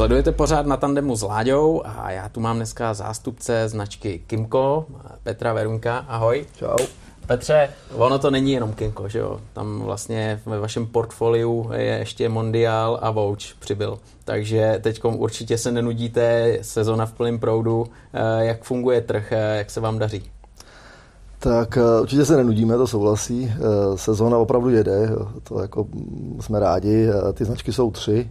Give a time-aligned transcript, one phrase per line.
[0.00, 4.86] Sledujete pořád na tandemu s Láďou a já tu mám dneska zástupce značky Kimco,
[5.22, 5.96] Petra Verunka.
[5.98, 6.46] Ahoj.
[6.56, 6.76] Čau.
[7.26, 9.40] Petře, ono to není jenom Kimco, že jo?
[9.52, 13.98] Tam vlastně ve vašem portfoliu je ještě Mondial a Vouch přibyl.
[14.24, 17.86] Takže teď určitě se nenudíte, sezona v plném proudu.
[18.12, 20.30] Eh, jak funguje trh, eh, jak se vám daří?
[21.38, 23.52] Tak eh, určitě se nenudíme, to souhlasí.
[23.94, 25.10] Sezóna opravdu jede,
[25.42, 27.08] to jako mm, jsme rádi.
[27.34, 28.30] Ty značky jsou tři.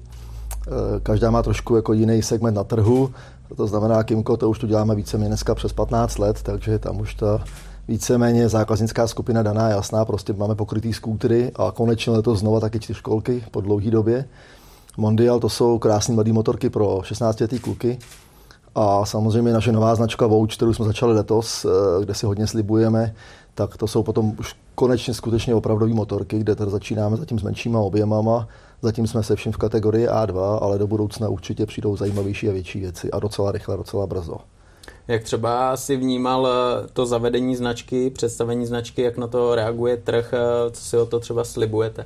[1.04, 3.12] Každá má trošku jako jiný segment na trhu.
[3.58, 7.14] To znamená, Kimco, to už to děláme více dneska přes 15 let, takže tam už
[7.14, 7.44] ta
[7.88, 13.44] víceméně zákaznická skupina daná jasná, prostě máme pokrytý skútry a konečně letos znova taky školky
[13.52, 14.26] po dlouhé době.
[14.98, 18.00] Mondial to jsou krásné mladé motorky pro 16 letý kluky.
[18.76, 23.14] A samozřejmě naše nová značka Vouch, kterou jsme začali letos, eh, kde si hodně slibujeme,
[23.56, 27.80] tak to jsou potom už konečně skutečně opravdové motorky, kde tady začínáme zatím s menšíma
[27.80, 28.48] objemama.
[28.82, 32.80] Zatím jsme se vším v kategorii A2, ale do budoucna určitě přijdou zajímavější a větší
[32.80, 34.38] věci a docela rychle, docela brzo.
[35.08, 40.34] Jak třeba si vnímal eh, to zavedení značky, představení značky, jak na to reaguje trh,
[40.34, 42.06] eh, co si o to třeba slibujete?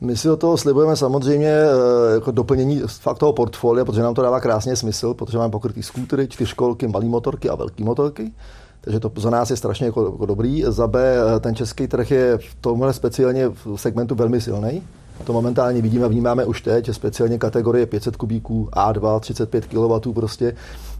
[0.00, 4.22] My si o toho slibujeme samozřejmě eh, jako doplnění fakt toho portfolia, protože nám to
[4.22, 8.32] dává krásně smysl, protože máme pokrytý skútry, čtyřkolky, malé motorky a velké motorky.
[8.80, 10.64] Takže to za nás je strašně jako, jako dobrý.
[10.66, 14.82] Za B ten český trh je v tomhle speciálně v segmentu velmi silný.
[15.24, 20.54] To momentálně vidíme a vnímáme už teď, speciálně kategorie 500 kubíků A2, 35 kW prostě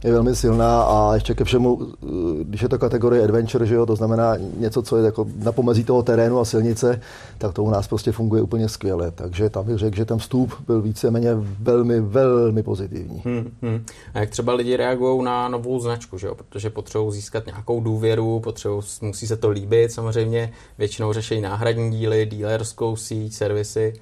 [0.05, 2.07] je velmi silná a ještě ke všemu, eh,
[2.45, 5.85] když je to kategorie adventure, že jo, to znamená něco, co je jako na pomezí
[5.85, 7.01] toho terénu a silnice,
[7.39, 9.11] tak to u nás prostě funguje úplně skvěle.
[9.11, 13.23] Takže tam bych řekl, že ten vstup byl víceméně velmi, velmi pozitivní.
[13.25, 13.85] Hmm, hmm.
[14.15, 16.35] A jak třeba lidi reagují na novou značku, že jo?
[16.35, 22.27] protože potřebují získat nějakou důvěru, potřebují, musí se to líbit, samozřejmě většinou řeší náhradní díly,
[22.27, 23.93] dílerskou síť, servisy.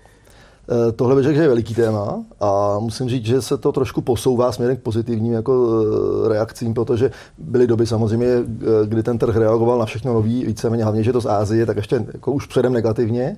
[0.68, 4.00] Eh, tohle bych řekl, že je veliký téma a musím říct, že se to trošku
[4.00, 5.82] posouvá směrem k pozitivním jako
[6.24, 10.82] eh, reakcím, protože byly doby samozřejmě, eh, kdy ten trh reagoval na všechno nový, víceméně
[10.84, 13.36] hlavně, že to z Ázie, tak ještě jako už předem negativně.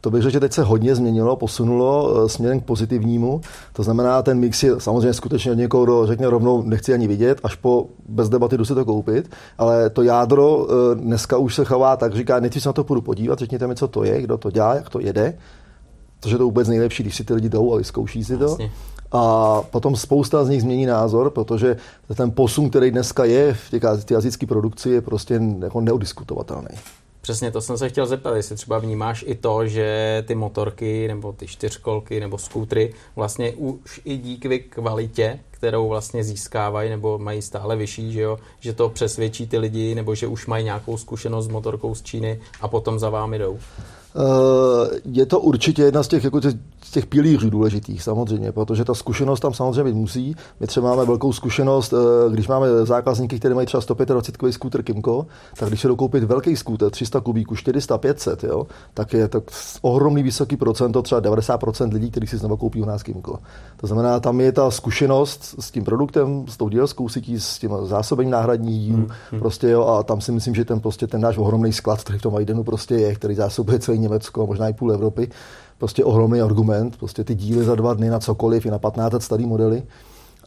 [0.00, 3.40] To bych řekl, že teď se hodně změnilo, posunulo směrem k pozitivnímu.
[3.72, 7.40] To znamená, ten mix je samozřejmě skutečně od někoho, kdo řekne rovnou, nechci ani vidět,
[7.42, 9.30] až po bez debaty jdu si to koupit.
[9.58, 13.38] Ale to jádro dneska už se chová tak, říká, nejdřív se na to půjdu podívat,
[13.38, 15.34] řekněte mi, co to je, kdo to dělá, jak to jede
[16.26, 18.44] což je to vůbec nejlepší, když si ty lidi jdou a vyzkouší si to.
[18.44, 18.70] Jasně.
[19.12, 21.76] A potom spousta z nich změní názor, protože
[22.16, 23.70] ten posun, který dneska je v
[24.04, 26.68] té jazycké produkci, je prostě jako neudiskutovatelný.
[27.20, 31.32] Přesně, to jsem se chtěl zeptat, jestli třeba vnímáš i to, že ty motorky nebo
[31.32, 37.76] ty čtyřkolky nebo skútry vlastně už i díky kvalitě, kterou vlastně získávají nebo mají stále
[37.76, 41.48] vyšší, že, jo, že to přesvědčí ty lidi nebo že už mají nějakou zkušenost s
[41.48, 43.58] motorkou z Číny a potom za vámi jdou.
[44.16, 46.40] Eh, je to určitě jedna z těch, jako
[46.84, 50.36] z těch pilířů důležitých samozřejmě, protože ta zkušenost tam samozřejmě musí.
[50.60, 55.26] My třeba máme velkou zkušenost, eh, když máme zákazníky, kteří mají třeba 125 skúter Kimco,
[55.58, 59.42] tak když se dokoupit velký skúter, 300 kubíků, 400, 500, jo, tak je to
[59.82, 63.38] ohromný vysoký procento, třeba 90% lidí, kteří si znovu koupí u nás Kimco.
[63.76, 67.70] To znamená, tam je ta zkušenost s tím produktem, s tou dílskou sítí, s tím
[67.84, 69.40] zásobením náhradní hmm, hmm.
[69.40, 72.22] prostě jo, a tam si myslím, že ten prostě ten náš ohromný sklad, který v
[72.22, 75.28] tom Majdenu prostě je, který zásobuje celý Německo, možná i půl Evropy,
[75.78, 79.46] prostě ohromný argument, prostě ty díly za dva dny na cokoliv, i na 15 starý
[79.46, 79.82] modely.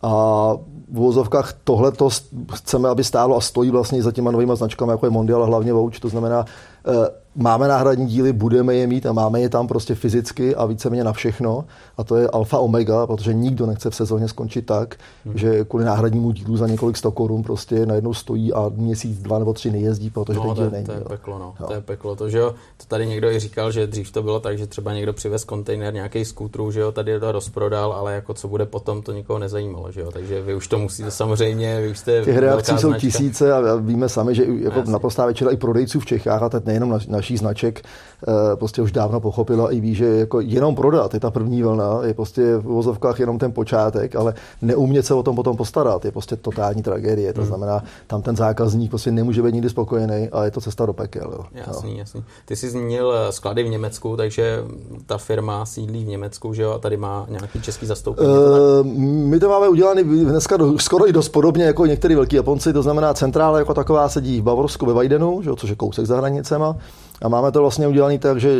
[0.01, 0.53] A
[0.91, 2.09] v vozovkách tohle to
[2.53, 5.73] chceme, aby stálo a stojí vlastně za těma novými značkami, jako je Mondial a hlavně
[5.73, 6.45] Vouch, to znamená,
[6.87, 11.03] eh, máme náhradní díly, budeme je mít a máme je tam prostě fyzicky a víceméně
[11.03, 11.65] na všechno.
[11.97, 14.95] A to je alfa omega, protože nikdo nechce v sezóně skončit tak,
[15.25, 15.37] hmm.
[15.37, 19.53] že kvůli náhradnímu dílu za několik sto korun prostě najednou stojí a měsíc, dva nebo
[19.53, 20.85] tři nejezdí, protože no, ten díl není.
[20.85, 21.67] To je peklo, no.
[21.67, 22.15] To je peklo.
[22.15, 24.93] To, že jo, to tady někdo i říkal, že dřív to bylo tak, že třeba
[24.93, 29.01] někdo přivez kontejner nějaký skútru, že jo, tady to rozprodal, ale jako co bude potom,
[29.01, 30.11] to nikoho nezajímalo, že jo.
[30.11, 32.99] Takže vy už to musíte samozřejmě, vy už jste Těch reakcí jsou značka.
[32.99, 36.89] tisíce a víme sami, že jako naprostá většina i prodejců v Čechách, a teď nejenom
[37.07, 41.19] na, naší značek, eh, prostě už dávno pochopila i ví, že jako jenom prodat je
[41.19, 45.35] ta první vlna, je prostě v vozovkách jenom ten počátek, ale neumět se o tom
[45.35, 47.33] potom postarat je prostě totální tragédie.
[47.33, 47.47] To hmm.
[47.47, 51.29] znamená, tam ten zákazník prostě nemůže být nikdy spokojený a je to cesta do pekel.
[51.31, 51.45] Jo.
[51.67, 51.99] Jasný, no.
[51.99, 52.23] jasný.
[52.45, 54.63] Ty jsi zmínil eh, sklady v Německu, takže
[55.05, 58.29] ta firma sídlí v Německu, že jo, a tady má nějaký český zastoupení.
[58.29, 58.87] Uh,
[59.31, 62.83] my to máme udělané dneska do, skoro i dost podobně jako některý velký Japonci, to
[62.83, 66.17] znamená centrála jako taková sedí v Bavorsku ve Vajdenu, že jo, což je kousek za
[66.17, 66.75] hranicema.
[67.21, 68.59] A máme to vlastně udělané tak, že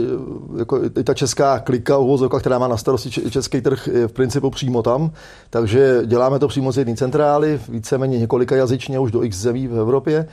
[0.58, 4.50] jako i ta česká klika uvozovka, která má na starosti český trh, je v principu
[4.50, 5.12] přímo tam.
[5.50, 9.80] Takže děláme to přímo z jedné centrály, víceméně několika jazyčně už do x zemí v
[9.80, 10.28] Evropě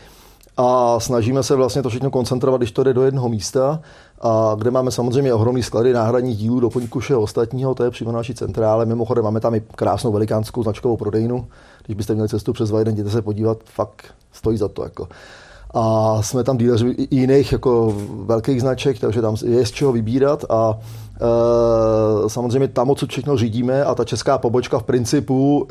[0.56, 3.80] a snažíme se vlastně to všechno koncentrovat, když to jde do jednoho místa
[4.20, 8.34] a kde máme samozřejmě ohromný sklady náhradních dílů, doplňku všeho ostatního, to je přímo naší
[8.34, 8.86] centrále.
[8.86, 11.46] Mimochodem máme tam i krásnou velikánskou značkovou prodejnu.
[11.86, 14.82] Když byste měli cestu přes Vajden, jděte se podívat, fakt stojí za to.
[14.82, 15.08] Jako.
[15.78, 17.94] A jsme tam díleři i jiných jako
[18.24, 20.78] velkých značek, takže tam je z čeho vybírat a
[22.26, 25.68] e, samozřejmě tam odsud všechno řídíme a ta česká pobočka v principu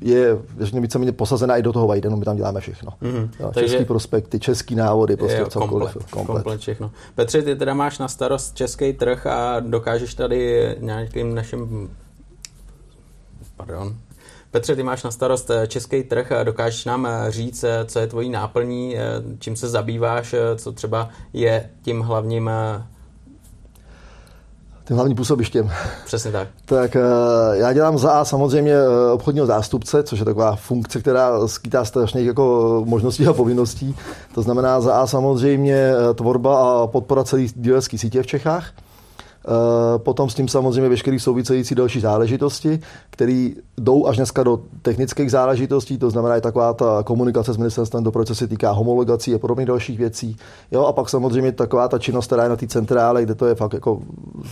[0.00, 0.38] je
[0.80, 2.92] víceméně posazená i do toho Vajdenu, my tam děláme všechno.
[3.02, 3.28] Mm-hmm.
[3.40, 5.92] Jo, Takže český prospekty, český návody, prostě jo, cokoliv.
[5.92, 6.36] Komplet, komplet.
[6.36, 6.90] komplet všechno.
[7.14, 11.90] Petře, ty teda máš na starost český trh a dokážeš tady nějakým našim
[13.56, 13.96] pardon,
[14.50, 18.06] Petře, ty máš na starost eh, český trh, dokážeš nám eh, říct, eh, co je
[18.06, 18.96] tvojí náplní,
[19.38, 22.50] čím se zabýváš, co třeba je tím hlavním
[24.84, 25.70] tím hlavním působištěm.
[26.06, 26.48] Přesně tak.
[26.64, 26.96] tak
[27.52, 28.74] já dělám za A samozřejmě
[29.12, 33.96] obchodního zástupce, což je taková funkce, která skýtá strašně jako možností a povinností.
[34.34, 38.72] To znamená za A samozřejmě tvorba a podpora celé dílerské sítě v Čechách.
[39.46, 42.80] Eh, potom s tím samozřejmě veškerý související další záležitosti,
[43.10, 43.48] které
[43.78, 48.26] jdou až dneska do technických záležitostí, to znamená i taková ta komunikace s ministerstvem dopravy,
[48.26, 50.36] co se týká homologací a podobných dalších věcí.
[50.70, 53.54] Jo, a pak samozřejmě taková ta činnost, která je na té centrále, kde to je
[53.54, 54.00] fakt jako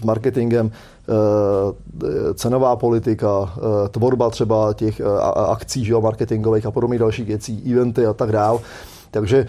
[0.00, 5.00] s marketingem, eh, cenová politika, eh, tvorba třeba těch
[5.48, 8.58] akcí jo, marketingových a podobných dalších věcí, eventy a tak dále.
[9.10, 9.46] Takže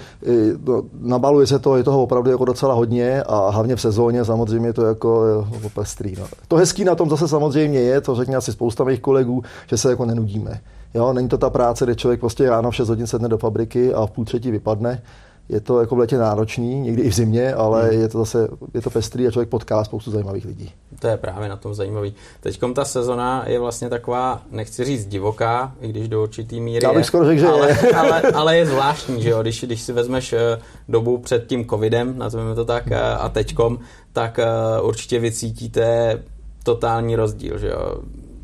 [0.65, 4.73] no, nabaluje se to, je toho opravdu jako docela hodně a hlavně v sezóně samozřejmě
[4.73, 6.15] to jako, jako pestrý.
[6.19, 6.25] No.
[6.47, 9.89] To hezký na tom zase samozřejmě je, to řekne asi spousta mých kolegů, že se
[9.89, 10.59] jako nenudíme.
[10.93, 13.93] Jo, není to ta práce, kde člověk prostě ráno v 6 hodin sedne do fabriky
[13.93, 15.01] a v půl třetí vypadne
[15.49, 18.01] je to jako v letě náročný, někdy i v zimě, ale hmm.
[18.01, 20.71] je to zase je to pestrý a člověk potká spoustu zajímavých lidí.
[20.99, 22.13] To je právě na tom zajímavý.
[22.39, 26.89] Teď ta sezona je vlastně taková, nechci říct divoká, i když do určitý míry Já
[26.89, 27.91] bych je, skoro řekl, že ale, je.
[27.95, 29.41] ale, ale, je zvláštní, že jo?
[29.41, 30.59] Když, když si vezmeš eh,
[30.89, 33.79] dobu před tím covidem, nazveme to tak, eh, a teďkom,
[34.13, 34.45] tak eh,
[34.81, 36.19] určitě vycítíte
[36.63, 37.97] totální rozdíl, že jo?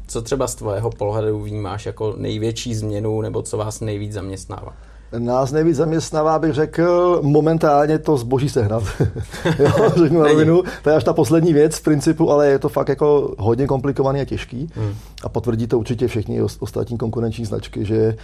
[0.07, 4.73] Co třeba z tvého pohledu vnímáš jako největší změnu, nebo co vás nejvíc zaměstnává?
[5.17, 8.83] Nás nejvíc zaměstnává, bych řekl, momentálně to zboží sehnat.
[9.59, 10.63] jo, řeknu na rovinu.
[10.83, 14.21] To je až ta poslední věc v principu, ale je to fakt jako hodně komplikovaný
[14.21, 14.69] a těžký.
[14.75, 14.93] Hmm.
[15.23, 18.15] A potvrdí to určitě všichni ostatní konkurenční značky, že e,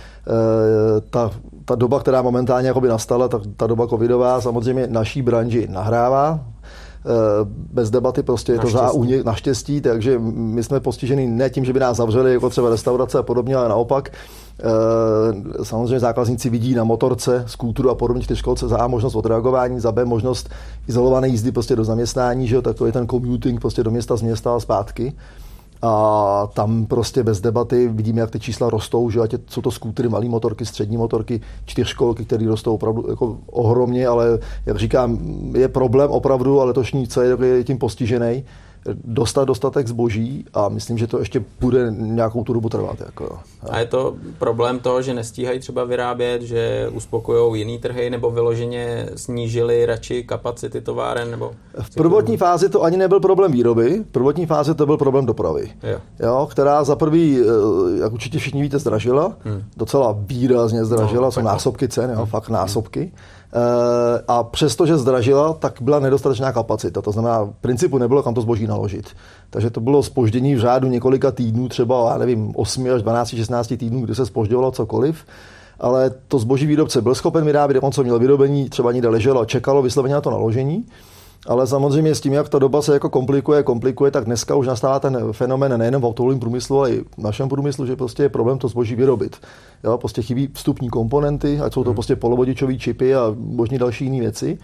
[1.09, 1.31] ta,
[1.65, 6.39] ta doba, která momentálně jakoby nastala, ta, ta doba covidová, samozřejmě naší branži nahrává,
[7.49, 11.73] bez debaty, prostě je to za únik, naštěstí, takže my jsme postiženi ne tím, že
[11.73, 14.11] by nás zavřeli, jako třeba restaurace a podobně, ale naopak
[14.63, 19.91] Eh, samozřejmě zákazníci vidí na motorce, skútru a podobně čtyřkolce za A možnost odreagování, za
[19.91, 20.49] B možnost
[20.87, 24.55] izolované jízdy prostě do zaměstnání, že jo, takový ten commuting prostě do města z města
[24.55, 25.13] a zpátky.
[25.81, 30.09] A tam prostě bez debaty vidíme, jak ty čísla rostou, že ať jsou to skútry,
[30.09, 35.19] malé motorky, střední motorky, čtyřkolky, které rostou opravdu jako ohromně, ale jak říkám,
[35.55, 38.43] je problém opravdu, ale letošní cel je tím postižený
[39.03, 42.99] dostat dostatek zboží a myslím, že to ještě bude nějakou tu dobu trvat.
[42.99, 43.39] Jako,
[43.69, 49.09] a je to problém toho, že nestíhají třeba vyrábět, že uspokojují jiný trhy nebo vyloženě
[49.15, 51.31] snížili radši kapacity továren?
[51.31, 55.25] Nebo v prvotní fázi to ani nebyl problém výroby, v prvotní fázi to byl problém
[55.25, 55.99] dopravy, jo.
[56.19, 57.43] Jo, která za prvý, eh,
[58.01, 59.63] jak určitě všichni víte, zdražila, hmm.
[59.77, 62.25] docela výrazně zdražila, no, jsou násobky cen, jo, hmm.
[62.25, 62.99] fakt násobky.
[62.99, 63.38] Hmm.
[63.53, 67.01] Eh, a přesto, že zdražila, tak byla nedostatečná kapacita.
[67.01, 69.05] To znamená, v principu nebylo kam to zboží naložit.
[69.49, 73.73] Takže to bylo spoždění v řádu několika týdnů, třeba, já nevím, 8 až 12, 16
[73.77, 75.25] týdnů, kdy se spožďovalo cokoliv
[75.79, 79.81] ale to zboží výrobce byl schopen vyrábět, dokonce měl vyrobení, třeba někde leželo a čekalo
[79.81, 80.85] vysloveně na to naložení.
[81.47, 84.99] Ale samozřejmě s tím, jak ta doba se jako komplikuje, komplikuje, tak dneska už nastává
[84.99, 88.57] ten fenomén nejen v automobilovém průmyslu, ale i v našem průmyslu, že prostě je problém
[88.57, 89.37] to zboží vyrobit.
[89.83, 91.95] Jo, prostě chybí vstupní komponenty, ať jsou to hmm.
[91.95, 94.57] prostě polovodičové čipy a možná další jiné věci.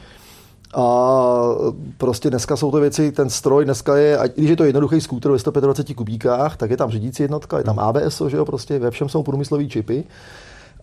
[0.75, 1.50] A
[1.98, 5.32] prostě dneska jsou to věci, ten stroj dneska je, ať když je to jednoduchý skútr
[5.32, 7.88] ve 125 kubíkách, tak je tam řídící jednotka, je tam hmm.
[7.88, 10.03] ABS, že jo, prostě ve všem jsou průmyslové čipy.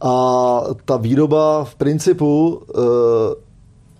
[0.01, 3.52] A ta výroba v principu e,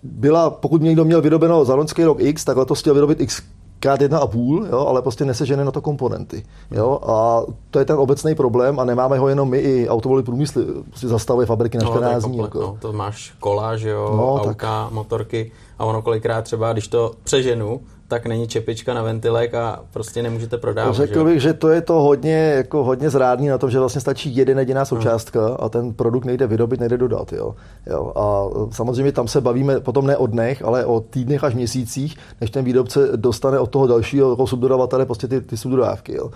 [0.03, 3.43] byla, pokud někdo měl vyrobeno za loňský rok X, tak letos chtěl vyrobit X
[3.83, 6.45] krát jedna a půl, jo, ale prostě nesežené na to komponenty.
[6.71, 10.65] Jo, a to je ten obecný problém a nemáme ho jenom my, i automobilový průmysl
[10.89, 12.39] prostě zastavuje fabriky na 14 no, dní.
[12.39, 12.61] Jako.
[12.61, 14.93] No, to máš kola, že jo, no, auta, tak...
[14.93, 17.81] motorky a ono kolikrát třeba, když to přeženu,
[18.13, 20.95] tak není čepička na ventilek a prostě nemůžete prodávat.
[20.95, 24.37] Řekl bych, že to je to hodně, jako hodně zrádný na tom, že vlastně stačí
[24.37, 27.33] jeden jediná součástka a ten produkt nejde vyrobit, nejde dodat.
[27.33, 27.55] Jo.
[27.87, 28.13] Jo.
[28.17, 32.51] A samozřejmě tam se bavíme potom ne o dnech, ale o týdnech až měsících, než
[32.51, 36.15] ten výrobce dostane od toho dalšího jako subdodavatele prostě ty, ty subdodávky.
[36.15, 36.31] Jo.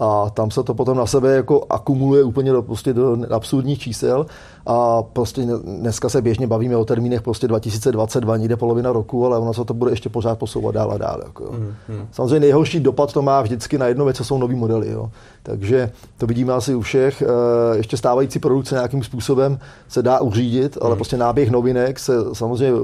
[0.00, 4.26] a tam se to potom na sebe jako akumuluje úplně do, prostě do absurdních čísel
[4.66, 9.54] a prostě dneska se běžně bavíme o termínech prostě 2022, někde polovina roku, ale ono
[9.54, 11.20] se to bude ještě pořád posouvat dál a dál.
[11.24, 12.08] Jako, mm, mm.
[12.12, 14.90] Samozřejmě nejhorší dopad to má vždycky na jednu věc, co jsou nový modely.
[14.90, 15.10] Jo.
[15.42, 17.22] Takže to vidíme asi u všech.
[17.22, 20.96] Eh, ještě stávající produkce nějakým způsobem se dá uřídit, ale mm.
[20.96, 22.78] prostě náběh novinek se samozřejmě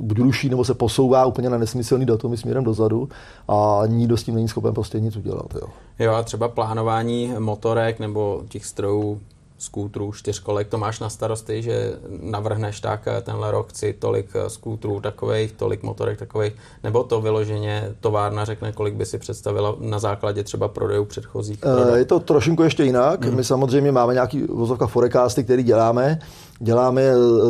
[0.00, 3.08] buď ruší nebo se posouvá úplně na nesmyslný datum směrem dozadu
[3.48, 5.54] a nikdo s tím není schopen prostě nic udělat.
[5.54, 5.68] Jo.
[5.98, 9.20] jo a třeba plánování motorek nebo těch strojů
[9.58, 14.50] skútrů, čtyřkolek, to máš na starosti, že navrhneš tak eh, tenhle rok chci tolik eh,
[14.50, 16.52] skútrů takových, tolik motorek takových,
[16.84, 21.58] nebo to vyloženě továrna řekne, kolik by si představila na základě třeba prodejů předchozích?
[21.58, 21.98] Prodej?
[21.98, 23.24] Je to trošinku ještě jinak.
[23.24, 23.36] Hmm.
[23.36, 26.18] My samozřejmě máme nějaký vozovka forecasty, který děláme,
[26.60, 27.02] Děláme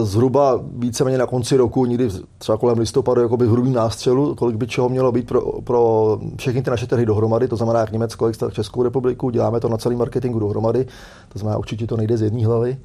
[0.03, 4.67] zhruba víceméně na konci roku, někdy třeba kolem listopadu, jakoby v hrubým nástřelu, kolik by
[4.67, 8.53] čeho mělo být pro, pro všechny ty naše trhy dohromady, to znamená jak Německo, jak
[8.53, 10.87] Českou republiku, děláme to na celý marketingu dohromady,
[11.29, 12.79] to znamená určitě to nejde z jedné hlavy.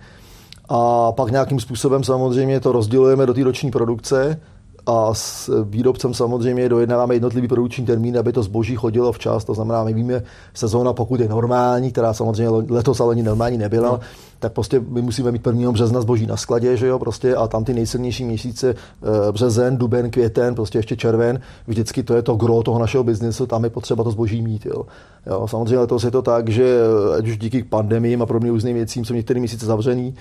[0.70, 4.40] A pak nějakým způsobem samozřejmě to rozdělujeme do té roční produkce,
[4.86, 9.46] a s výrobcem samozřejmě dojednáváme jednotlivý produkční termín, aby to zboží chodilo včas.
[9.46, 10.24] To znamená, my víme,
[10.54, 14.00] sezóna, pokud je normální, která samozřejmě letos ale ani normální nebyla, no.
[14.40, 15.72] tak prostě my musíme mít 1.
[15.72, 20.12] března zboží na skladě, že jo, prostě a tam ty nejsilnější měsíce, eh, březen, duben,
[20.12, 24.04] květen, prostě ještě červen, vždycky to je to gro toho našeho biznesu, tam je potřeba
[24.04, 24.84] to zboží mít, jo.
[25.26, 26.78] jo samozřejmě letos je to tak, že
[27.18, 30.16] ať už díky pandemii a podobným různým věcím jsou některé měsíce zavřený,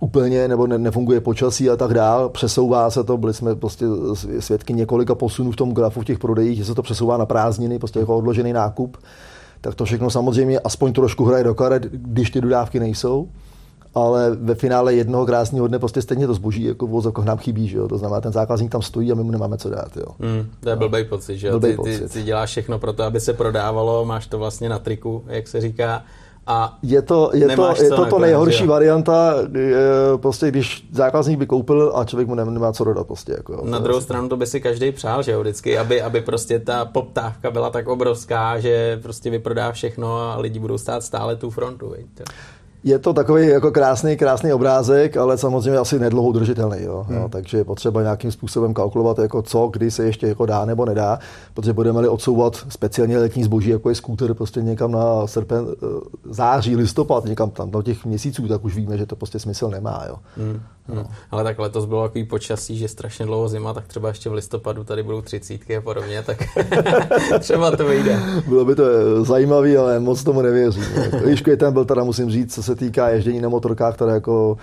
[0.00, 3.86] úplně nebo ne, nefunguje počasí a tak dál, přesouvá se to, byli jsme prostě
[4.38, 7.78] svědky několika posunů v tom grafu v těch prodejích, že se to přesouvá na prázdniny,
[7.78, 8.96] prostě jako odložený nákup,
[9.60, 13.28] tak to všechno samozřejmě aspoň trošku hraje do karet, když ty dodávky nejsou
[13.94, 17.68] ale ve finále jednoho krásného dne prostě stejně to zboží jako v vozovkách nám chybí,
[17.68, 17.88] že jo?
[17.88, 19.96] to znamená, ten zákazník tam stojí a my mu nemáme co dát.
[19.96, 20.06] Jo?
[20.18, 21.60] Mm, to je blbý pocit, že jo?
[21.60, 25.24] Ty, ty, ty, děláš všechno pro to, aby se prodávalo, máš to vlastně na triku,
[25.26, 26.02] jak se říká,
[26.46, 28.70] a je to, je to, je to, to nejhorší jo.
[28.70, 29.76] varianta, je,
[30.16, 33.06] prostě když zákazník by koupil a člověk mu nemá co dodat.
[33.06, 33.60] Prostě, jako, jo.
[33.64, 36.84] Na druhou stranu to by si každý přál, že jo, vždycky, aby, aby prostě ta
[36.84, 41.94] poptávka byla tak obrovská, že prostě vyprodá všechno a lidi budou stát stále tu frontu.
[41.96, 42.06] Víš,
[42.84, 46.76] je to takový jako krásný, krásný obrázek, ale samozřejmě asi nedlouho udržitelný.
[46.80, 47.06] Jo?
[47.08, 47.16] Hmm.
[47.16, 50.84] Jo, takže je potřeba nějakým způsobem kalkulovat, jako co, kdy se ještě jako dá nebo
[50.84, 51.18] nedá,
[51.54, 55.86] protože budeme-li odsouvat speciálně letní zboží, jako je skúter, prostě někam na srpen, eh,
[56.24, 60.04] září, listopad, někam tam do těch měsíců, tak už víme, že to prostě smysl nemá.
[60.08, 60.16] Jo?
[60.36, 60.60] Hmm.
[60.88, 61.06] No.
[61.30, 64.84] Ale tak letos bylo takový počasí, že strašně dlouho zima, tak třeba ještě v listopadu
[64.84, 66.38] tady budou třicítky a podobně, tak
[67.40, 68.20] třeba to vyjde.
[68.48, 68.84] Bylo by to
[69.24, 70.84] zajímavé, ale moc tomu nevěřím.
[71.24, 74.56] Když ten byl teda, musím říct, co se týká ježdění na motorkách, které jako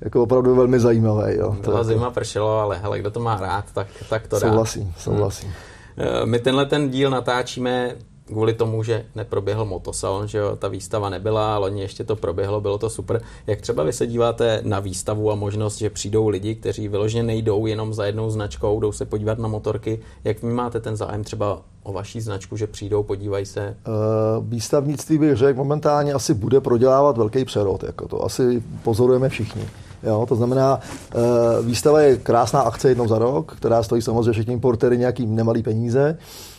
[0.00, 1.36] jako opravdu velmi zajímavé.
[1.36, 1.56] Jo.
[1.64, 1.84] To jako...
[1.84, 4.48] zima pršelo, ale hele, kdo to má rád, tak, tak to dá.
[4.48, 5.48] Souhlasím, souhlasím.
[5.48, 6.30] Hmm.
[6.30, 7.94] My tenhle ten díl natáčíme
[8.28, 12.78] kvůli tomu, že neproběhl motosalon, že jo, ta výstava nebyla, loni ještě to proběhlo, bylo
[12.78, 13.20] to super.
[13.46, 17.66] Jak třeba vy se díváte na výstavu a možnost, že přijdou lidi, kteří vyloženě nejdou
[17.66, 21.92] jenom za jednou značkou, jdou se podívat na motorky, jak vnímáte ten zájem třeba o
[21.92, 23.76] vaší značku, že přijdou, podívají se?
[23.86, 29.62] Uh, výstavnictví bych řekl, momentálně asi bude prodělávat velký přerod, jako to asi pozorujeme všichni.
[30.02, 30.80] Jo, to znamená,
[31.14, 35.62] uh, výstava je krásná akce jednou za rok, která stojí samozřejmě všichni importéry nějaký nemalý
[35.62, 36.18] peníze.
[36.18, 36.57] Eh,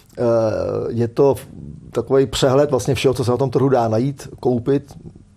[0.89, 1.35] je to
[1.91, 4.93] takový přehled vlastně všeho, co se na tom trhu dá najít, koupit.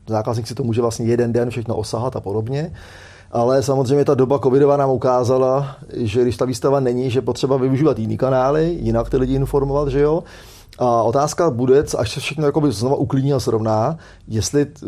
[0.09, 2.73] Zákazník si to může vlastně jeden den všechno osahat a podobně.
[3.31, 7.99] Ale samozřejmě ta doba covidová nám ukázala, že když ta výstava není, že potřeba využívat
[7.99, 10.23] jiný kanály, jinak ty lidi informovat, že jo.
[10.79, 13.97] A otázka bude, až se všechno jakoby znova uklidní a srovná,
[14.29, 14.87] jestli eh,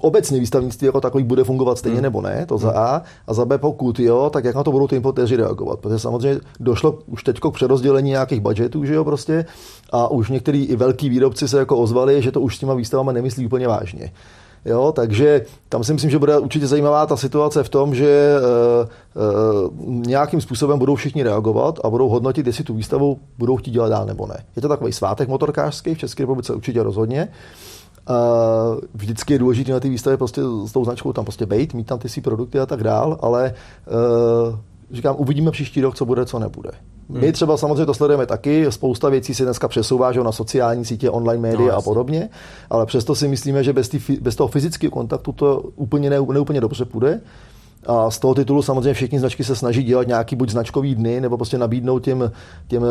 [0.00, 2.02] obecně výstavnictví jako takový bude fungovat stejně hmm.
[2.02, 2.78] nebo ne, to za hmm.
[2.78, 3.02] A.
[3.26, 5.78] A za B, pokud jo, tak jak na to budou ty importéři reagovat.
[5.78, 9.44] Protože samozřejmě došlo už teď k přerozdělení nějakých budgetů, že jo, prostě.
[9.92, 13.12] A už některý i velký výrobci se jako ozvali, že to už s těma výstavama
[13.12, 14.12] nemyslí úplně vážně.
[14.66, 18.88] Jo, takže tam si myslím, že bude určitě zajímavá ta situace v tom, že uh,
[19.86, 23.88] uh, nějakým způsobem budou všichni reagovat a budou hodnotit, jestli tu výstavu budou chtít dělat
[23.88, 24.44] dál nebo ne.
[24.56, 27.28] Je to takový svátek motorkářský v České republice určitě rozhodně.
[28.10, 31.86] Uh, vždycky je důležité na té výstavě prostě s tou značkou tam prostě bejt, mít
[31.86, 33.54] tam ty si produkty a tak dál, ale
[34.50, 34.58] uh,
[34.90, 36.70] říkám, uvidíme příští rok, co bude, co nebude.
[37.10, 37.20] Hmm.
[37.20, 41.10] My třeba samozřejmě to sledujeme taky, spousta věcí se dneska přesouvá že na sociální sítě,
[41.10, 42.28] online média no, a podobně,
[42.70, 46.60] ale přesto si myslíme, že bez, tý, bez toho fyzického kontaktu to úplně ne, neúplně
[46.60, 47.20] dobře půjde.
[47.86, 51.36] A z toho titulu samozřejmě všechny značky se snaží dělat nějaký buď značkový dny, nebo
[51.36, 52.32] prostě nabídnout těm,
[52.68, 52.88] těm uh,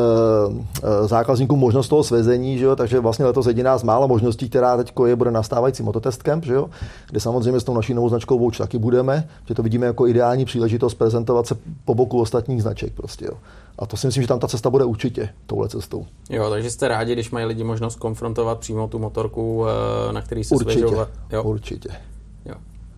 [1.07, 2.75] zákazníkům možnost toho svezení, že jo?
[2.75, 6.53] takže vlastně letos jediná z mála možností, která teď je, bude nastávající Mototest Camp, že
[6.53, 6.69] jo?
[7.09, 10.45] kde samozřejmě s tou naší novou značkou Vouch taky budeme, že to vidíme jako ideální
[10.45, 12.93] příležitost prezentovat se po boku ostatních značek.
[12.93, 13.33] Prostě, jo.
[13.79, 16.05] A to si myslím, že tam ta cesta bude určitě touhle cestou.
[16.29, 19.65] Jo, takže jste rádi, když mají lidi možnost konfrontovat přímo tu motorku,
[20.09, 21.05] eh, na který se určitě, svěžou.
[21.31, 21.43] Jo.
[21.43, 21.89] Určitě.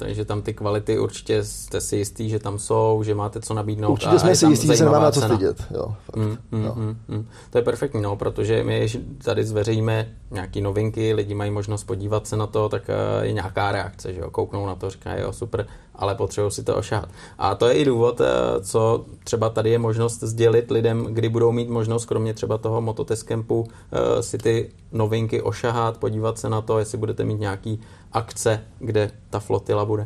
[0.01, 0.05] Jo.
[0.07, 3.91] Takže tam ty kvality určitě jste si jistý, že tam jsou, že máte co nabídnout.
[3.91, 5.65] Určitě jsme si jistí, že se nemáme co stydět.
[5.71, 6.15] Jo, fakt.
[6.15, 6.73] Mm, mm, no.
[6.75, 7.27] mm, mm.
[7.49, 8.87] To je perfektní, no, protože my
[9.23, 13.71] tady zveřejíme nějaké novinky, lidi mají možnost podívat se na to, tak eh, je nějaká
[13.71, 17.09] reakce, že jo, kouknou na to, říkají, jo, super, ale potřebují si to ošahat.
[17.37, 18.25] A to je i důvod, eh,
[18.61, 23.23] co třeba tady je možnost sdělit lidem, kdy budou mít možnost, kromě třeba toho mototest
[23.23, 27.79] campu, eh, si ty novinky ošahat, podívat se na to, jestli budete mít nějaký
[28.13, 30.05] akce, kde ta flotila bude.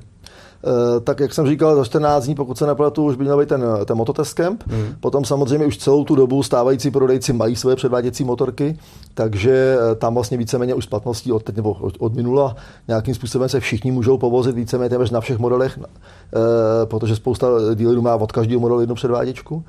[0.63, 3.49] Eh, tak jak jsem říkal, za 14 dní, pokud se nepletu, už by měl být
[3.49, 4.63] ten, ten mototest camp.
[4.67, 4.95] Hmm.
[4.99, 8.77] Potom samozřejmě už celou tu dobu stávající prodejci mají své předváděcí motorky,
[9.13, 12.55] takže eh, tam vlastně víceméně už splatností od teď nebo od, od minula
[12.87, 16.37] nějakým způsobem se všichni můžou povozit víceméně téměř na všech modelech, eh,
[16.85, 19.63] protože spousta dealerů má od každého modelu jednu předváděčku.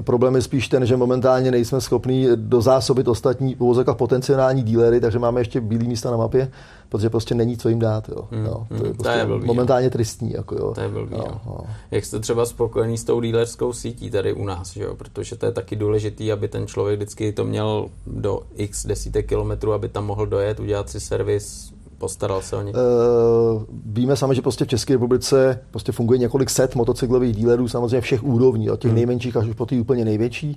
[0.00, 5.40] Problém je spíš ten, že momentálně nejsme schopni dozásobit ostatní uvozovkách potenciální dílery, takže máme
[5.40, 6.50] ještě bílé místa na mapě,
[6.88, 8.08] protože prostě není co jim dát.
[8.08, 8.28] Jo.
[8.30, 9.90] Hmm, jo, to hmm, je, to prostě je blbý, momentálně jo.
[9.90, 10.32] tristní.
[10.32, 10.72] Jako, jo.
[10.74, 11.40] To je blbý, jo, jo.
[11.46, 11.60] jo.
[11.90, 14.94] Jak jste třeba spokojený s tou dílerskou sítí tady u nás, že jo?
[14.94, 19.72] protože to je taky důležitý, aby ten člověk vždycky to měl do x desítek kilometrů,
[19.72, 22.72] aby tam mohl dojet, udělat si servis, postaral se o ně?
[22.72, 28.00] Uh, víme sami, že prostě v České republice prostě funguje několik set motocyklových dílerů, samozřejmě
[28.00, 28.96] všech úrovní, od těch hmm.
[28.96, 30.56] nejmenších až po ty úplně největší.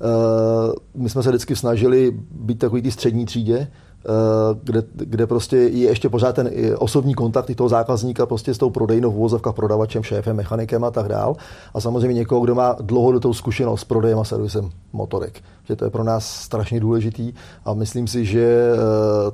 [0.00, 3.68] Uh, my jsme se vždycky snažili být takový ty střední třídě,
[4.62, 8.70] kde, kde prostě je ještě pořád ten osobní kontakt i toho zákazníka prostě s tou
[8.70, 11.36] prodejnou v uvozovkách prodavačem, šéfem, mechanikem a tak dál.
[11.74, 15.40] A samozřejmě někoho, kdo má dlouhodobou zkušenost s prodejem a servisem motorek.
[15.64, 17.32] Že to je pro nás strašně důležitý
[17.64, 18.70] a myslím si, že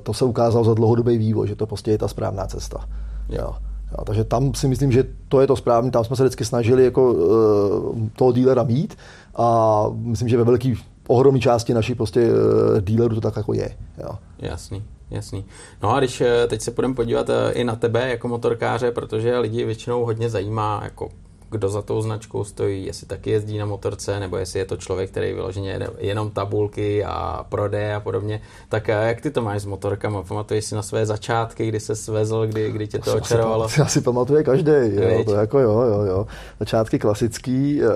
[0.03, 2.85] to se ukázalo za dlouhodobý vývoj, že to prostě je ta správná cesta.
[3.29, 3.53] Jo.
[3.91, 6.83] Jo, takže tam si myslím, že to je to správné, tam jsme se vždycky snažili
[6.85, 8.95] jako, uh, toho dílera mít
[9.35, 10.75] a myslím, že ve velký
[11.11, 13.77] ohromné části našich prostě uh, dealerů to tak jako je.
[13.97, 14.09] Jo.
[14.39, 15.45] Jasný, jasný.
[15.83, 20.05] No a když teď se půjdeme podívat i na tebe jako motorkáře, protože lidi většinou
[20.05, 21.09] hodně zajímá, jako
[21.51, 25.09] kdo za tou značkou stojí, jestli taky jezdí na motorce, nebo jestli je to člověk,
[25.09, 28.41] který vyloženě jenom tabulky a prodeje a podobně.
[28.69, 30.23] Tak jak ty to máš s motorkama?
[30.23, 33.67] Pamatuješ si na své začátky, kdy se svezl, kdy, kdy tě to očarovalo?
[33.77, 36.27] Já si pamatuje každý, jo, to jako jo, jo, jo.
[36.59, 37.89] Začátky klasický, uh,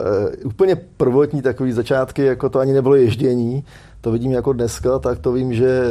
[0.43, 3.63] úplně prvotní takový začátky, jako to ani nebylo ježdění,
[4.01, 5.83] to vidím jako dneska, tak to vím, že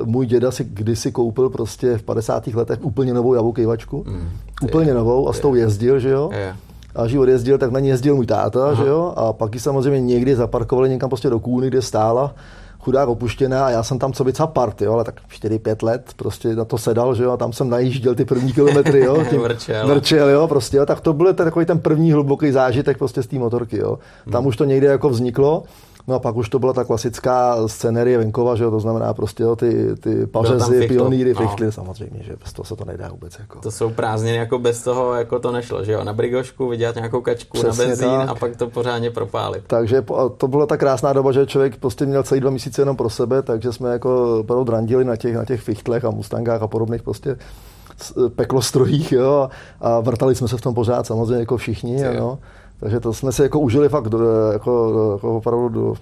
[0.00, 2.46] uh, můj děda si kdysi koupil prostě v 50.
[2.46, 4.04] letech úplně novou javokejvačku.
[4.06, 4.28] Mm,
[4.62, 6.30] úplně je, novou a s tou jezdil, že jo?
[6.32, 6.54] Je
[6.94, 8.74] a že odjezdil, tak na ní jezdil můj táta, Aha.
[8.74, 12.34] že jo, a pak ji samozřejmě někdy zaparkovali někam prostě do kůny, kde stála,
[12.78, 16.56] chudák opuštěná a já jsem tam co by part, jo, ale tak 4-5 let prostě
[16.56, 19.88] na to sedal, že jo, a tam jsem najížděl ty první kilometry, jo, tím vrčel.
[19.88, 23.38] vrčel, jo, prostě, jo, tak to byl takový ten první hluboký zážitek prostě z té
[23.38, 23.98] motorky, jo.
[24.32, 24.46] Tam hmm.
[24.46, 25.62] už to někde jako vzniklo,
[26.08, 29.42] No a pak už to byla ta klasická scenérie venkova, že jo, to znamená prostě
[29.42, 31.40] jo, ty, ty pařezy, pionýry, no.
[31.40, 33.38] fichtly, samozřejmě, že bez toho se to nedá vůbec.
[33.38, 33.60] Jako.
[33.60, 37.20] To jsou prázdniny, jako bez toho jako to nešlo, že jo, na brigošku vydělat nějakou
[37.20, 38.28] kačku Přesně na benzín tak.
[38.28, 39.64] a pak to pořádně propálit.
[39.66, 40.04] Takže
[40.36, 43.42] to byla ta krásná doba, že člověk prostě měl celý dva měsíce jenom pro sebe,
[43.42, 47.36] takže jsme jako opravdu drandili na těch, na těch fichtlech a mustangách a podobných prostě
[48.36, 49.48] peklostrojích, jo,
[49.80, 52.38] a vrtali jsme se v tom pořád samozřejmě jako všichni, jo.
[52.82, 54.18] Takže to jsme si jako užili fakt do,
[54.52, 55.94] jako, jako opravdu do,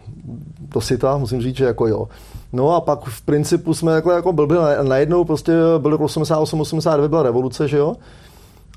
[0.61, 2.09] do sita, musím říct, že jako jo.
[2.53, 7.09] No a pak v principu jsme jako, jako blbli, najednou prostě byl rok 88, 89
[7.09, 7.97] byla revoluce, že jo.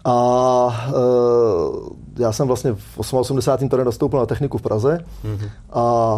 [0.05, 3.69] A e, já jsem vlastně v 88.
[3.69, 5.49] tady nastoupil na techniku v Praze mm-hmm.
[5.73, 6.15] a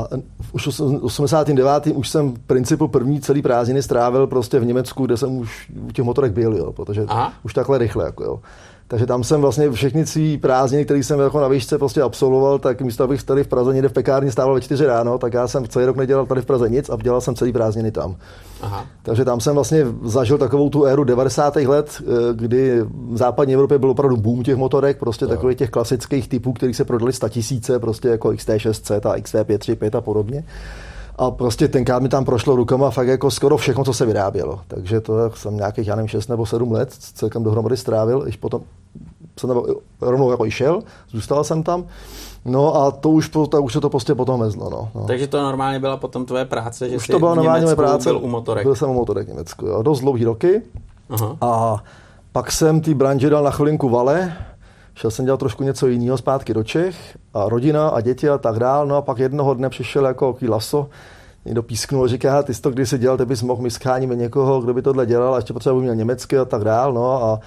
[0.51, 1.87] už v 89.
[1.87, 5.91] už jsem v principu první celý prázdniny strávil prostě v Německu, kde jsem už u
[5.91, 7.33] těch motorek byl, jo, protože Aha.
[7.43, 8.39] už takhle rychle, jako jo.
[8.87, 12.81] Takže tam jsem vlastně všechny svý prázdniny, které jsem jako na výšce prostě absolvoval, tak
[12.81, 15.67] místo abych tady v Praze někde v pekárně stával ve 4 ráno, tak já jsem
[15.67, 18.15] celý rok nedělal tady v Praze nic a dělal jsem celý prázdniny tam.
[18.61, 18.85] Aha.
[19.03, 21.55] Takže tam jsem vlastně zažil takovou tu éru 90.
[21.67, 26.27] let, eh, kdy v západní Evropě byl opravdu boom těch motorek, prostě takových těch klasických
[26.27, 30.43] typů, kterých se prodali 100 tisíce, prostě jako XT6C, ta XT535 a podobně.
[31.17, 34.59] A prostě tenkrát mi tam prošlo rukama fakt jako skoro všechno, co se vyrábělo.
[34.67, 38.61] Takže to jsem nějakých, já nevím, 6 nebo 7 let celkem dohromady strávil, když potom
[39.39, 39.63] jsem tam
[40.01, 41.85] rovnou jako i šel, zůstal jsem tam.
[42.45, 44.69] No a to už, tak už se to prostě potom vezlo.
[44.69, 45.07] No, no.
[45.07, 48.09] Takže to normálně byla potom tvoje práce, že už to byla normálně moje práce.
[48.09, 48.63] byl u motorek.
[48.63, 49.83] Byl jsem u motorek v Německu, jo.
[49.83, 50.61] dost dlouhý roky.
[51.09, 51.37] Aha.
[51.41, 51.83] A
[52.31, 54.33] pak jsem ty branže dal na chvilinku vale,
[54.95, 58.59] šel jsem dělat trošku něco jiného zpátky do Čech a rodina a děti a tak
[58.59, 58.87] dál.
[58.87, 60.89] No a pak jednoho dne přišel jako ký laso,
[61.45, 64.61] někdo písknul, říká, ty jsi to když si dělal, ty bys mohl, my scháníme někoho,
[64.61, 66.93] kdo by tohle dělal a ještě potřeba by měl německy a tak dál.
[66.93, 67.39] No a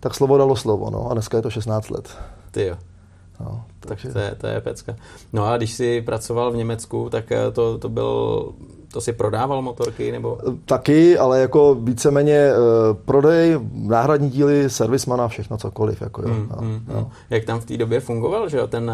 [0.00, 0.90] tak slovo dalo slovo.
[0.90, 2.08] No a dneska je to 16 let.
[2.50, 2.91] Ty jo.
[3.40, 4.08] No, takže...
[4.08, 4.96] tak to je, to je pecka.
[5.32, 8.52] No a když jsi pracoval v Německu, tak eh, to, to byl
[8.92, 10.12] to si prodával motorky?
[10.12, 10.38] nebo?
[10.64, 16.02] Taky, ale jako víceméně uh, prodej, náhradní díly, servismana, všechno cokoliv.
[16.02, 16.28] Jako, jo.
[16.28, 17.10] Mm, no, mm, no.
[17.30, 18.92] Jak tam v té době fungoval že jo, ten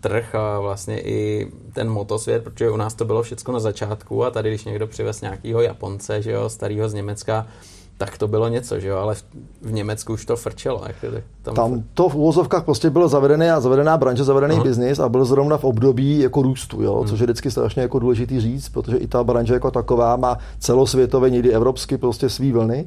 [0.00, 4.30] trh a vlastně i ten motosvět, protože u nás to bylo všechno na začátku a
[4.30, 7.46] tady, když někdo přivez nějakého Japonce, že jo, starého z Německa,
[7.96, 9.24] tak to bylo něco, že jo, ale v,
[9.62, 10.82] v Německu už to frčelo.
[10.86, 10.96] Jak
[11.42, 14.62] tam, tam to v úvozovkách prostě bylo zavedené a zavedená branže, zavedený uh-huh.
[14.62, 17.08] biznis a byl zrovna v období jako růstu, jo, uh-huh.
[17.08, 21.30] což je vždycky strašně jako důležitý říct, protože i ta branže jako taková má celosvětově,
[21.30, 22.86] někdy evropsky prostě svý vlny.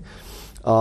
[0.63, 0.75] A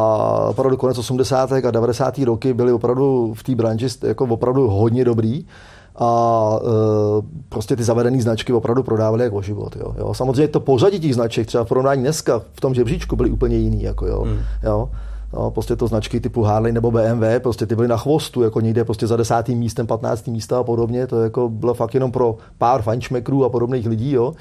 [0.48, 1.52] opravdu konec 80.
[1.52, 2.18] a 90.
[2.18, 5.46] roky byly opravdu v té branži jako opravdu hodně dobrý
[5.98, 9.76] a e, prostě ty zavedené značky opravdu prodávaly jako život.
[9.76, 9.94] Jo.
[9.98, 10.14] Jo.
[10.14, 13.82] Samozřejmě to pořadí těch značek, třeba v porovnání dneska v tom žebříčku byly úplně jiný.
[13.82, 14.24] Jako, jo.
[14.24, 14.38] Mm.
[14.62, 14.88] Jo.
[15.32, 18.84] No, prostě to značky typu Harley nebo BMW, prostě ty byly na chvostu, jako někde
[18.84, 22.82] prostě za desátým místem, patnáctým místa a podobně, to jako bylo fakt jenom pro pár
[22.82, 24.34] fajnšmekrů a podobných lidí, jo.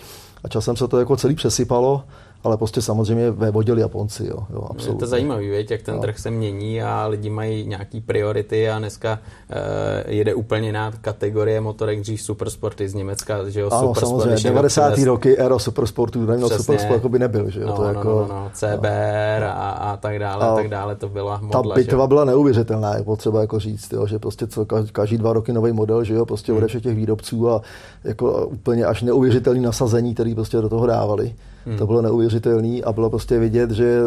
[0.43, 2.03] A časem se to jako celý přesypalo
[2.45, 4.95] ale prostě samozřejmě ve vodili Japonci, jo, jo absolutně.
[4.95, 6.01] Je to zajímavý, věď, jak ten no.
[6.01, 11.61] trh se mění a lidi mají nějaký priority a dneska uh, jede úplně jiná kategorie
[11.61, 14.93] motorek, dřív supersporty z Německa, že jo, ano, supersport, samozřejmě, 90.
[14.93, 15.05] Přes...
[15.05, 18.09] roky, era supersportu, neměl supersport, jako by nebyl, že jo, no, to no, jako...
[18.09, 19.47] no, no, no, CBR no.
[19.47, 22.95] A, a tak dále, a, a tak dále, to byla modla, Ta bitva byla neuvěřitelná,
[22.95, 26.25] je potřeba jako říct, jo, že prostě co, každý dva roky nový model, že jo,
[26.25, 26.57] prostě hmm.
[26.57, 27.61] ode všech těch výrobců a
[28.03, 31.35] jako úplně až neuvěřitelný nasazení, který prostě do toho dávali.
[31.65, 31.77] Hmm.
[31.77, 33.99] To bylo neuvěřitelné a bylo prostě vidět, že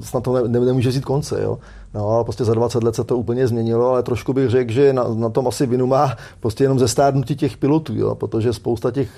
[0.00, 1.42] snad to ne, ne, nemůže vzít konce.
[1.42, 1.58] Jo?
[1.94, 4.92] No ale prostě za 20 let se to úplně změnilo, ale trošku bych řekl, že
[4.92, 8.14] na, na tom asi vinu má prostě jenom zestárnutí těch pilotů, jo?
[8.14, 9.10] protože spousta těch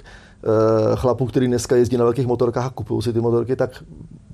[0.94, 3.84] chlapů, kteří dneska jezdí na velkých motorkách a kupují si ty motorky, tak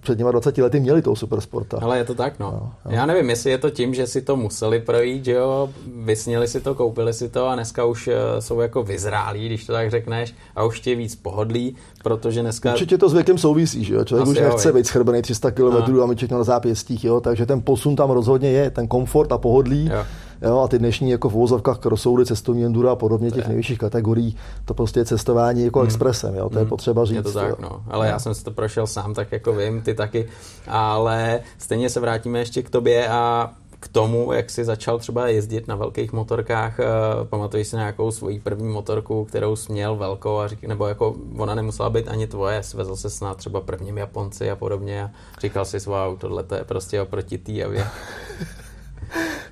[0.06, 1.78] před těma 20 lety měli toho supersporta.
[1.82, 2.50] Ale je to tak, no.
[2.52, 2.90] no, no.
[2.90, 5.70] Já nevím, jestli je to tím, že si to museli projít, že jo,
[6.04, 9.72] vysněli si to, koupili si to a dneska už eh, jsou jako vyzrálí, když to
[9.72, 12.72] tak řekneš, a už tě víc pohodlí, protože dneska...
[12.72, 15.92] Určitě to s věkem souvisí, že jo, člověk Asi už nechce být schrbený 300 km
[15.92, 16.02] no.
[16.02, 19.90] a myčet na zápěstích, jo, takže ten posun tam rozhodně je, ten komfort a pohodlí.
[19.92, 20.04] Jo
[20.42, 24.36] Jo, a ty dnešní jako v vozovkách crossovery, cestovní enduro a podobně těch nejvyšších kategorií,
[24.64, 25.84] to prostě je cestování jako mm.
[25.84, 26.68] expresem, jo, to je mm.
[26.68, 27.16] potřeba říct.
[27.16, 27.82] Je to tak, no.
[27.88, 28.12] Ale no.
[28.12, 30.28] já jsem si to prošel sám, tak jako vím, ty taky,
[30.68, 35.68] ale stejně se vrátíme ještě k tobě a k tomu, jak jsi začal třeba jezdit
[35.68, 36.84] na velkých motorkách, eh,
[37.24, 41.54] pamatuješ si nějakou svoji první motorku, kterou jsi měl velkou a řík, nebo jako ona
[41.54, 45.78] nemusela být ani tvoje, svezl se snad třeba prvním Japonci a podobně a říkal si,
[45.78, 47.52] wow, tohle to je prostě oproti té.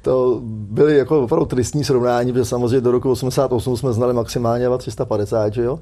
[0.03, 5.55] to byly jako opravdu tristní srovnání, protože samozřejmě do roku 88 jsme znali maximálně 350,
[5.55, 5.79] že jo?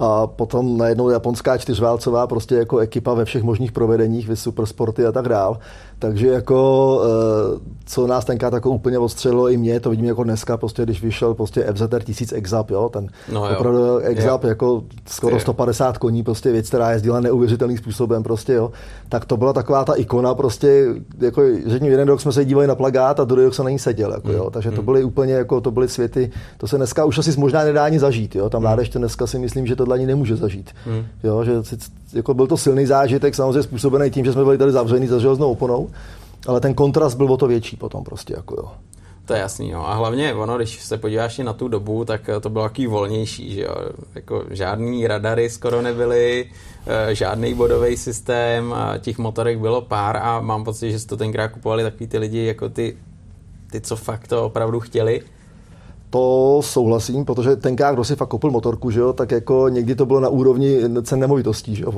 [0.00, 5.12] A potom najednou japonská čtyřválcová prostě jako ekipa ve všech možných provedeních, vy supersporty a
[5.12, 5.58] tak dál.
[5.98, 10.56] Takže jako, eh, co nás tenkrát jako úplně odstřelilo i mě, to vidím jako dneska,
[10.56, 13.56] prostě, když vyšel prostě FZR 1000 Exap, jo, ten no jo.
[13.56, 14.48] opravdu Exap jo.
[14.48, 18.70] jako skoro 150 koní, prostě věc, která jezdila neuvěřitelným způsobem, prostě, jo,
[19.08, 20.86] tak to byla taková ta ikona, prostě,
[21.20, 23.78] jako, řekněme, jeden rok jsme se dívali na plagát a druhý rok se na ní
[23.78, 24.50] seděl, jako, jo, mm.
[24.50, 24.84] takže to mm.
[24.84, 28.36] byly úplně, jako, to byly světy, to se dneska už asi možná nedá ani zažít,
[28.36, 31.06] jo, tam mládež to dneska si myslím, že tohle ani nemůže zažít, mm.
[31.22, 31.52] jo, že
[32.12, 35.50] jako byl to silný zážitek, samozřejmě způsobený tím, že jsme byli tady zavřený za železnou
[35.50, 35.90] oponou,
[36.46, 38.72] ale ten kontrast byl o to větší potom prostě, jako jo.
[39.24, 39.88] To je jasný, no.
[39.88, 43.62] A hlavně ono, když se podíváš na tu dobu, tak to bylo takový volnější, že
[43.62, 43.74] jo.
[44.14, 46.50] Jako žádný radary skoro nebyly,
[46.86, 51.48] eh, žádný bodový systém, a těch motorek bylo pár a mám pocit, že to tenkrát
[51.48, 52.96] kupovali takový ty lidi, jako ty,
[53.70, 55.22] ty, co fakt to opravdu chtěli
[56.14, 60.06] to souhlasím, protože tenkrát, kdo si fakt koupil motorku, že jo, tak jako někdy to
[60.06, 61.96] bylo na úrovni cen nemovitostí, že jo, v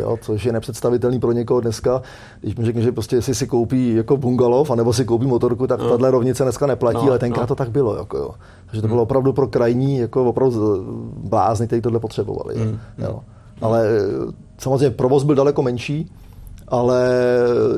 [0.00, 2.02] jo, což je nepředstavitelný pro někoho dneska.
[2.40, 5.80] Když mi řekne, že prostě jestli si koupí jako bungalov, anebo si koupí motorku, tak
[5.80, 5.88] no.
[5.88, 7.46] tahle rovnice dneska neplatí, no, ale tenkrát no.
[7.46, 7.96] to tak bylo.
[7.96, 8.30] Jako jo.
[8.66, 9.02] Takže to bylo hmm.
[9.02, 10.84] opravdu pro krajní, jako opravdu
[11.16, 12.54] blázni, kteří tohle potřebovali.
[12.56, 12.78] Mm.
[12.98, 13.20] Jo.
[13.60, 13.88] Ale
[14.58, 16.10] samozřejmě provoz byl daleko menší,
[16.68, 17.08] ale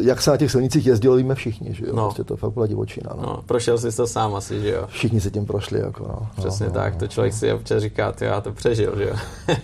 [0.00, 1.92] jak se na těch silnicích jezdilo, víme všichni, že jo?
[1.96, 2.04] No.
[2.04, 3.12] Prostě to fakt byla divočina.
[3.16, 3.22] No.
[3.22, 3.42] no.
[3.46, 4.84] prošel jsi to sám asi, že jo?
[4.86, 6.28] Všichni se tím prošli, jako no.
[6.36, 7.38] Přesně no, tak, no, to člověk no.
[7.38, 9.16] si občas říká, ty já to přežil, že jo?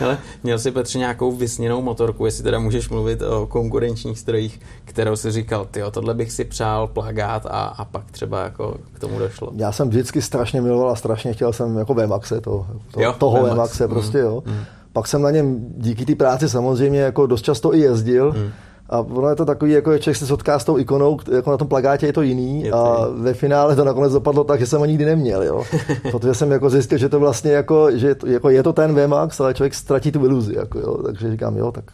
[0.00, 5.16] Ale měl jsi Petře nějakou vysněnou motorku, jestli teda můžeš mluvit o konkurenčních strojích, kterou
[5.16, 9.18] si říkal, ty tohle bych si přál plagát a, a pak třeba jako k tomu
[9.18, 9.50] došlo.
[9.56, 13.38] Já jsem vždycky strašně miloval a strašně chtěl jsem jako VMAXe, to, to, jo, toho
[13.38, 13.54] VMAX.
[13.54, 14.24] VMAXe prostě, mm.
[14.24, 14.42] jo.
[14.46, 14.64] Mm.
[14.94, 18.50] Pak jsem na něm díky té práci samozřejmě jako dost často i jezdil, hmm.
[18.88, 21.56] A ono je to takový, jako je člověk se setká s tou ikonou, jako na
[21.56, 24.66] tom plagátě je to jiný Je to a ve finále to nakonec dopadlo tak, že
[24.66, 25.64] jsem ho nikdy neměl, jo.
[26.10, 28.94] Protože jsem jako zjistil, že to vlastně jako, že je to, jako je to ten
[28.94, 31.02] VMAX, ale člověk ztratí tu iluzi, jako jo.
[31.02, 31.84] Takže říkám, jo, tak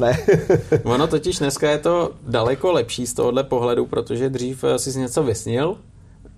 [0.00, 0.18] ne.
[0.84, 5.22] ono totiž dneska je to daleko lepší z tohohle pohledu, protože dřív eh, jsi něco
[5.22, 5.76] vysnil,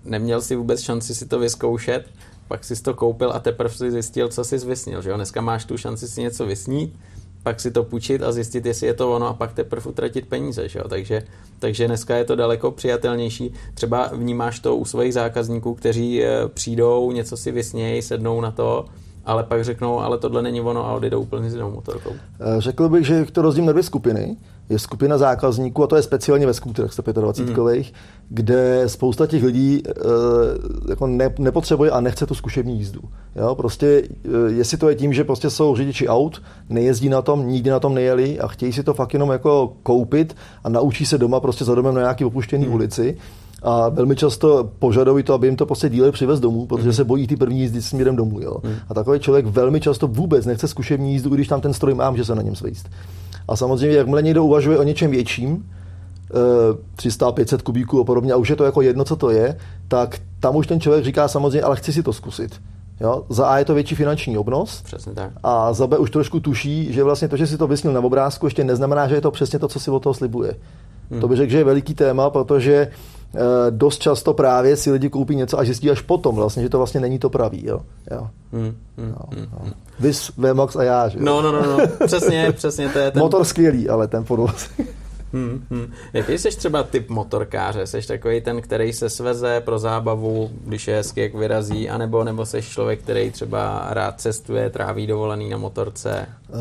[0.05, 2.05] neměl si vůbec šanci si to vyzkoušet,
[2.49, 5.01] pak jsi to koupil a teprve si zjistil, co jsi vysnil.
[5.01, 5.15] Že jo?
[5.15, 6.95] Dneska máš tu šanci si něco vysnít,
[7.43, 10.69] pak si to půjčit a zjistit, jestli je to ono a pak teprve utratit peníze.
[10.69, 10.87] Že jo?
[10.87, 11.23] Takže,
[11.59, 13.53] takže dneska je to daleko přijatelnější.
[13.73, 18.85] Třeba vnímáš to u svých zákazníků, kteří eh, přijdou, něco si vysnějí, sednou na to,
[19.25, 22.11] ale pak řeknou, ale tohle není ono a odjedou úplně s jinou motorkou.
[22.13, 24.37] Eh, řekl bych, že to rozdělím na dvě skupiny.
[24.69, 27.83] Je skupina zákazníků, a to je speciálně ve skuterech 125 mm.
[28.29, 29.91] kde spousta těch lidí e,
[30.89, 33.01] jako ne, nepotřebuje a nechce tu zkušební jízdu.
[33.35, 33.55] Jo?
[33.55, 34.03] Prostě,
[34.47, 37.79] e, jestli to je tím, že prostě jsou řidiči aut, nejezdí na tom, nikdy na
[37.79, 41.65] tom nejeli a chtějí si to fakt jenom jako koupit a naučí se doma prostě
[41.65, 42.73] za domem na nějaký opuštěný mm.
[42.73, 43.17] ulici,
[43.63, 46.93] a velmi často požadují to, aby jim to prostě díler přivez domů, protože mm.
[46.93, 48.41] se bojí ty první jízdy směrem domů.
[48.41, 48.57] Jo.
[48.63, 48.73] Mm.
[48.89, 52.25] A takový člověk velmi často vůbec nechce zkušební jízdu, když tam ten stroj mám, že
[52.25, 52.89] se na něm svíst.
[53.49, 55.65] A samozřejmě, jakmile někdo uvažuje o něčem větším,
[56.97, 59.57] 300-500 eh, kubíků a podobně, a už je to jako jedno, co to je,
[59.87, 62.61] tak tam už ten člověk říká samozřejmě, ale chci si to zkusit.
[63.01, 63.25] Jo?
[63.29, 64.81] Za A je to větší finanční obnos.
[64.81, 65.31] Přesně tak.
[65.43, 68.45] A za B už trošku tuší, že vlastně to, že si to vysnil na obrázku,
[68.45, 70.55] ještě neznamená, že je to přesně to, co si od toho slibuje.
[71.11, 71.21] Hmm.
[71.21, 73.18] To bych řekl, že je veliký téma, protože uh,
[73.69, 76.99] dost často právě si lidi koupí něco a zjistí až potom vlastně, že to vlastně
[76.99, 77.65] není to pravý.
[77.65, 77.81] Jo?
[78.11, 78.27] Jo.
[78.53, 78.75] Hmm.
[78.97, 79.09] Hmm.
[79.09, 79.41] Jo.
[79.41, 79.45] Jo.
[79.63, 79.73] Hmm.
[79.99, 81.07] Vys, VMAX a já.
[81.07, 81.19] Že?
[81.21, 82.07] No, no, no, no.
[82.07, 82.89] přesně, přesně.
[82.89, 83.21] To je ten...
[83.21, 84.69] Motor skvělý, ale ten podvoz.
[85.33, 85.93] Hmm, hmm.
[86.13, 87.87] Jaký jsi třeba typ motorkáře?
[87.87, 92.45] Jsi takový ten, který se sveze pro zábavu, když je hezky, jak vyrazí, anebo nebo
[92.45, 96.25] jsi člověk, který třeba rád cestuje, tráví dovolený na motorce?
[96.49, 96.59] Uh,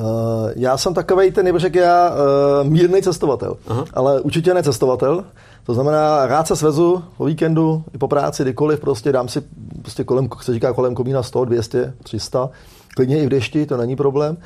[0.56, 3.84] já jsem takový ten, nebo řekl já, uh, mírný cestovatel, Aha.
[3.94, 5.24] ale určitě ne cestovatel.
[5.68, 9.42] To znamená, rád se svezu o víkendu, i po práci, kdykoliv, prostě dám si
[9.82, 12.50] prostě kolem, se říká kolem komína 100, 200, 300,
[12.96, 14.36] klidně i v dešti, to není problém.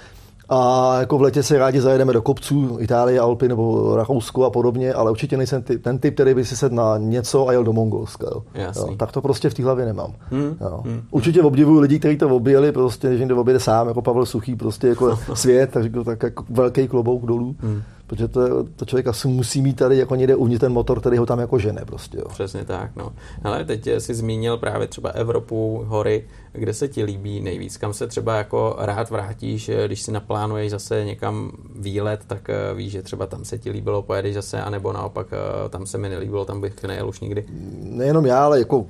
[0.48, 4.94] A jako v letě se rádi zajedeme do kopců, Itálie, Alpy nebo Rakousko a podobně,
[4.94, 7.72] ale určitě nejsem ty, ten typ, který by si sedl na něco a jel do
[7.72, 8.26] Mongolska.
[8.30, 8.42] Jo.
[8.54, 10.14] Jo, tak to prostě v té hlavě nemám.
[10.30, 10.56] Hmm.
[10.61, 10.80] Jo.
[10.85, 11.02] Hmm.
[11.11, 14.88] Určitě obdivuju lidi, kteří to objeli, prostě, když někdo objede sám, jako Pavel Suchý, prostě
[14.88, 17.56] jako svět, tak, tak jako velký klobouk dolů.
[17.61, 17.82] Hmm
[18.12, 21.27] protože to, to člověk asi musí mít tady jako někde uvnitř ten motor, který ho
[21.27, 22.18] tam jako žene prostě.
[22.18, 22.25] Jo.
[22.29, 23.12] Přesně tak, no.
[23.44, 28.07] Ale teď jsi zmínil právě třeba Evropu, hory, kde se ti líbí nejvíc, kam se
[28.07, 33.27] třeba jako rád vrátíš, když si naplánuješ zase někam výlet, tak eh, víš, že třeba
[33.27, 36.83] tam se ti líbilo, pojedeš zase, anebo naopak eh, tam se mi nelíbilo, tam bych
[36.83, 37.44] nejel už nikdy.
[37.83, 38.87] Nejenom já, ale jako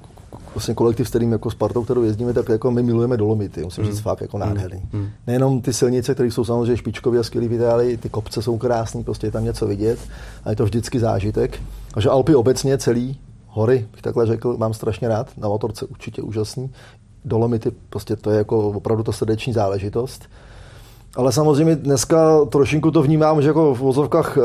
[0.54, 3.96] vlastně kolektiv, s kterým jako Spartou, kterou jezdíme, tak jako my milujeme Dolomity, musím říct,
[3.96, 4.02] mm.
[4.02, 4.82] fakt jako nádherný.
[4.92, 5.08] Mm.
[5.26, 9.02] Nejenom ty silnice, které jsou samozřejmě špičkové a skvělé v Itálii, ty kopce jsou krásné,
[9.04, 9.98] prostě je tam něco vidět
[10.44, 11.62] a je to vždycky zážitek.
[11.94, 16.22] A že Alpy obecně celý, hory, bych takhle řekl, mám strašně rád, na motorce určitě
[16.22, 16.70] úžasný.
[17.24, 20.28] Dolomity, prostě to je jako opravdu to srdeční záležitost.
[21.16, 24.40] Ale samozřejmě dneska trošinku to vnímám, že jako v vozovkách e,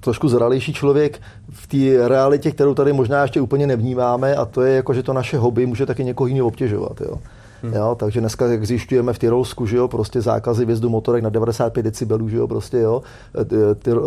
[0.00, 4.76] trošku zralější člověk v té realitě, kterou tady možná ještě úplně nevnímáme, a to je
[4.76, 7.00] jako, že to naše hobby může taky někoho jiného obtěžovat.
[7.00, 7.16] Jo.
[7.62, 7.74] Hmm.
[7.74, 11.82] Jo, takže dneska, jak zjišťujeme v Tyrolsku, že jo, prostě zákazy vjezdu motorek na 95
[11.82, 13.02] decibelů, že jo, prostě jo,
[13.40, 14.04] eh, ty, uh,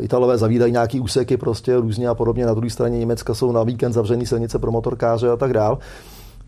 [0.00, 3.92] Italové zavídají nějaký úseky prostě různě a podobně, na druhé straně Německa jsou na víkend
[3.92, 5.78] zavřený silnice pro motorkáře a tak dál.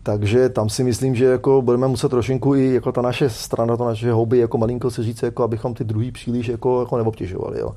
[0.03, 3.85] Takže tam si myslím, že jako budeme muset trošinku i jako ta naše strana, to
[3.85, 7.59] naše hobby, jako malinko se říct, jako abychom ty druhý příliš jako, jako neobtěžovali.
[7.59, 7.75] Jo.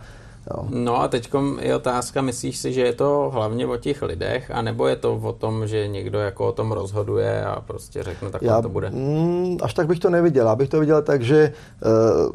[0.51, 0.67] Jo.
[0.71, 4.87] No a teď je otázka, myslíš si, že je to hlavně o těch lidech, anebo
[4.87, 8.63] je to o tom, že někdo jako o tom rozhoduje a prostě řekne, tak Já,
[8.63, 8.91] to bude?
[8.91, 10.47] Mm, až tak bych to neviděl.
[10.47, 11.53] Já bych to viděl tak, že
[11.85, 12.33] uh,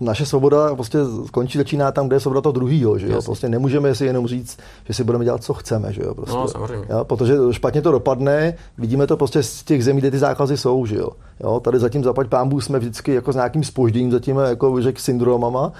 [0.00, 3.22] naše svoboda prostě skončí, začíná tam, kde je svoboda toho druhého, že jo?
[3.22, 6.14] Prostě nemůžeme si jenom říct, že si budeme dělat, co chceme, že jo?
[6.14, 6.86] Prostě, no, samozřejmě.
[6.90, 7.04] Jo?
[7.04, 10.96] Protože špatně to dopadne, vidíme to prostě z těch zemí, kde ty zákazy jsou, že
[10.96, 11.10] jo?
[11.40, 11.60] jo?
[11.60, 15.72] Tady zatím zapať pámbu jsme vždycky jako s nějakým spožděním, zatím jako řekl syndromama,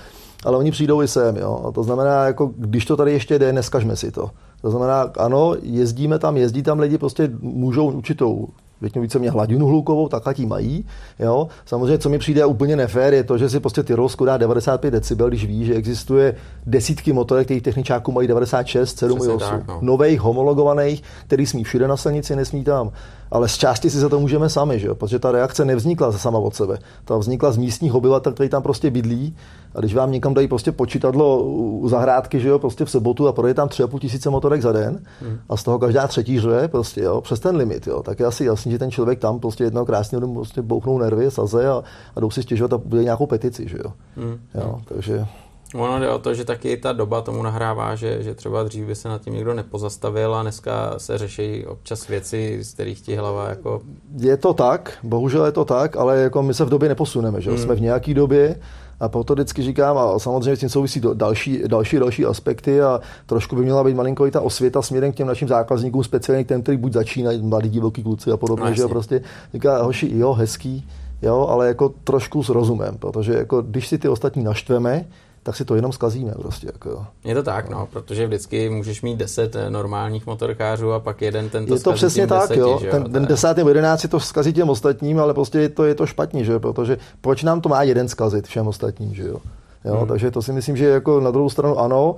[0.44, 1.64] ale oni přijdou i sem, jo?
[1.68, 4.30] A to znamená, jako, když to tady ještě jde, neskažme si to.
[4.60, 8.48] To znamená, ano, jezdíme tam, jezdí tam lidi, prostě můžou určitou
[8.82, 10.84] většinou více mě hladinu hlukovou, tak ti mají.
[11.18, 11.48] Jo?
[11.66, 15.28] Samozřejmě, co mi přijde úplně nefér, je to, že si prostě Tyrolsko dá 95 decibel,
[15.28, 16.34] když ví, že existuje
[16.66, 19.38] desítky motorek, těch techničáků mají 96, 7 i 8.
[19.38, 19.78] Tak, no.
[19.80, 22.92] Nových, homologovaných, který smí všude na silnici, nesmí tam.
[23.32, 24.94] Ale z části si za to můžeme sami, že jo?
[24.94, 26.78] protože ta reakce nevznikla sama od sebe.
[27.04, 29.36] Ta vznikla z místních obyvatel, kteří tam prostě bydlí.
[29.74, 33.32] A když vám někam dají prostě počítadlo u zahrádky, že jo, prostě v sobotu a
[33.32, 35.38] projde tam 3,5 tisíce motorek za den hmm.
[35.48, 38.44] a z toho každá třetí řve prostě, jo, přes ten limit, jo, tak je asi
[38.44, 41.82] jasný, že ten člověk tam prostě jednoho krásného dne prostě bouchnou nervy, saze a,
[42.16, 43.92] a jdou si stěžovat a bude nějakou petici, že jo.
[44.16, 44.38] Hmm.
[44.54, 45.26] jo takže
[45.74, 48.94] Ono jde o to, že taky ta doba tomu nahrává, že, že třeba dřív by
[48.94, 53.48] se nad tím někdo nepozastavil a dneska se řeší občas věci, z kterých ti hlava
[53.48, 53.80] jako...
[54.18, 57.50] Je to tak, bohužel je to tak, ale jako my se v době neposuneme, že
[57.50, 57.58] hmm.
[57.58, 58.56] jsme v nějaké době
[59.00, 63.56] a proto vždycky říkám, a samozřejmě s tím souvisí další, další, další aspekty a trošku
[63.56, 66.62] by měla být malinko i ta osvěta směrem k těm našim zákazníkům, speciálně k těm,
[66.62, 69.22] kteří buď začínají, mladí divoký kluci a podobně, no, že prostě
[69.54, 70.88] říká, hoši, jo, hezký,
[71.22, 75.04] jo, ale jako trošku s rozumem, protože jako když si ty ostatní naštveme,
[75.42, 76.66] tak si to jenom zkazíme prostě.
[76.66, 77.06] Jako.
[77.24, 81.48] Je to tak, no, protože vždycky můžeš mít deset eh, normálních motorkářů a pak jeden
[81.48, 82.78] ten to Je to přesně tak, deseti, jo.
[82.82, 85.94] Že ten, ten desátý nebo jedenáctý to zkazí těm ostatním, ale prostě je to, je
[85.94, 89.36] to špatně, že protože proč nám to má jeden zkazit všem ostatním, že jo.
[89.84, 90.08] Jo, hmm.
[90.08, 92.16] Takže to si myslím, že jako na druhou stranu ano,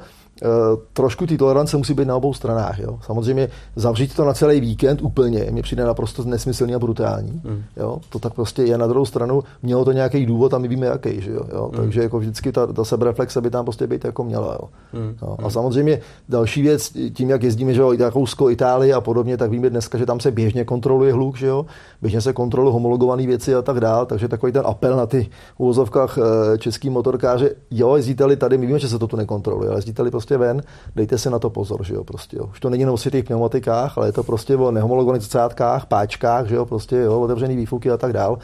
[0.93, 2.79] trošku ty tolerance musí být na obou stranách.
[2.79, 2.99] Jo.
[3.03, 7.41] Samozřejmě zavřít to na celý víkend úplně mě přijde naprosto nesmyslný a brutální.
[7.45, 7.63] Mm.
[7.77, 7.99] Jo.
[8.09, 11.21] To tak prostě je na druhou stranu, mělo to nějaký důvod a my víme jaký.
[11.21, 11.43] Že jo.
[11.53, 11.71] Jo.
[11.73, 11.79] Mm.
[11.79, 14.59] Takže jako vždycky ta, ta sebereflexe by tam prostě být jako měla.
[14.63, 14.69] Jo.
[15.01, 15.17] Mm.
[15.23, 15.37] Jo.
[15.39, 15.51] A hmm.
[15.51, 19.99] samozřejmě další věc, tím, jak jezdíme, že jo, Rakousko, Itálii a podobně, tak víme dneska,
[19.99, 21.67] že tam se běžně kontroluje hluk, že jo.
[22.03, 26.19] běžně se kontrolují homologované věci a tak dál, takže takový ten apel na ty uvozovkách
[26.19, 30.11] eh, český motorkáře, jo, jezdíte tady, my víme, že se to tu nekontroluje, ale jezdíte
[30.11, 30.63] prostě ven,
[30.97, 32.45] dejte si na to pozor, že jo, prostě, jo.
[32.51, 36.55] Už to není jenom o pneumatikách, ale je to prostě o nehomologovaných zrcátkách, páčkách, že
[36.55, 38.39] jo, prostě, jo, otevřený výfuky a tak dál.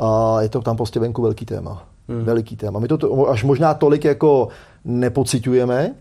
[0.00, 1.82] A je to tam prostě venku velký téma.
[2.08, 2.24] Hmm.
[2.24, 2.80] Veliký téma.
[2.80, 4.48] My to až možná tolik jako
[4.84, 5.94] nepocitujeme,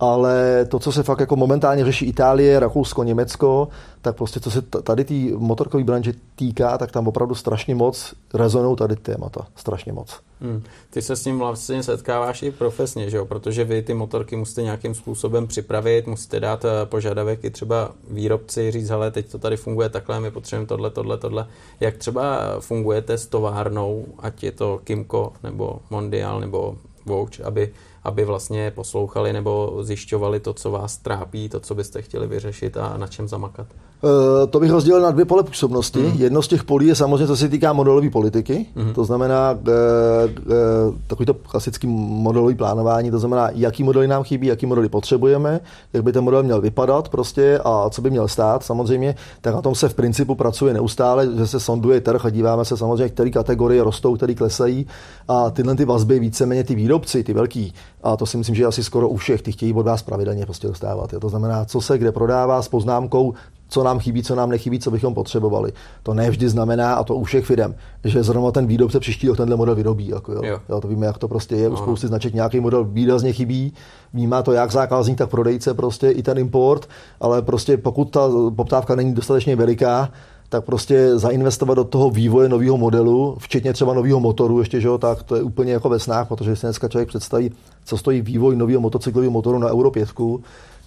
[0.00, 3.68] ale to, co se fakt jako momentálně řeší Itálie, Rakousko, Německo,
[4.02, 8.76] tak prostě co se tady té motorkové branže týká, tak tam opravdu strašně moc rezonou
[8.76, 9.46] tady témata.
[9.56, 10.20] Strašně moc.
[10.40, 10.62] Hmm.
[10.90, 13.24] Ty se s tím vlastně setkáváš i profesně, že jo?
[13.24, 18.70] protože vy ty motorky musíte nějakým způsobem připravit, musíte dát eh, požadavek i třeba výrobci,
[18.70, 21.46] říct, hele, teď to tady funguje takhle, my potřebujeme tohle, tohle, tohle.
[21.80, 27.72] Jak třeba fungujete s továrnou, ať je to Kimco, nebo Mondial, nebo Vouch, aby
[28.06, 32.96] aby vlastně poslouchali nebo zjišťovali to, co vás trápí, to, co byste chtěli vyřešit a
[32.96, 33.66] na čem zamakat?
[34.02, 35.98] Uh, to bych rozdělil na dvě pole působnosti.
[35.98, 36.12] Mm.
[36.16, 38.94] Jedno z těch polí je samozřejmě, co se týká modelové politiky, mm.
[38.94, 44.46] to znamená uh, uh, takový to klasický modelový plánování, to znamená, jaký modely nám chybí,
[44.46, 45.60] jaký modely potřebujeme,
[45.92, 49.62] jak by ten model měl vypadat prostě a co by měl stát samozřejmě, tak na
[49.62, 53.30] tom se v principu pracuje neustále, že se sonduje trh a díváme se samozřejmě, které
[53.30, 54.86] kategorie rostou, které klesají
[55.28, 58.84] a tyhle ty vazby víceméně ty výrobci, ty velký, a to si myslím, že asi
[58.84, 61.12] skoro u všech, ty chtějí od vás pravidelně prostě dostávat.
[61.12, 61.20] Jo.
[61.20, 63.34] To znamená, co se kde prodává s poznámkou,
[63.68, 65.72] co nám chybí, co nám nechybí, co bychom potřebovali.
[66.02, 67.74] To ne vždy znamená, a to u všech firm,
[68.04, 70.08] že zrovna ten výrobce příští rok tenhle model vyrobí.
[70.08, 70.40] Jako jo.
[70.44, 70.58] Jo.
[70.68, 71.68] Jo, to víme, jak to prostě je.
[71.68, 73.72] U spousty značek nějaký model výrazně chybí,
[74.12, 76.88] vnímá to jak zákazník, tak prodejce, prostě i ten import,
[77.20, 78.20] ale prostě pokud ta
[78.56, 80.10] poptávka není dostatečně veliká,
[80.48, 84.98] tak prostě zainvestovat do toho vývoje nového modelu, včetně třeba nového motoru, ještě, že jo,
[84.98, 87.52] tak to je úplně jako ve snách, protože si dneska člověk představí,
[87.84, 90.08] co stojí vývoj nového motocyklového motoru na Euro 5,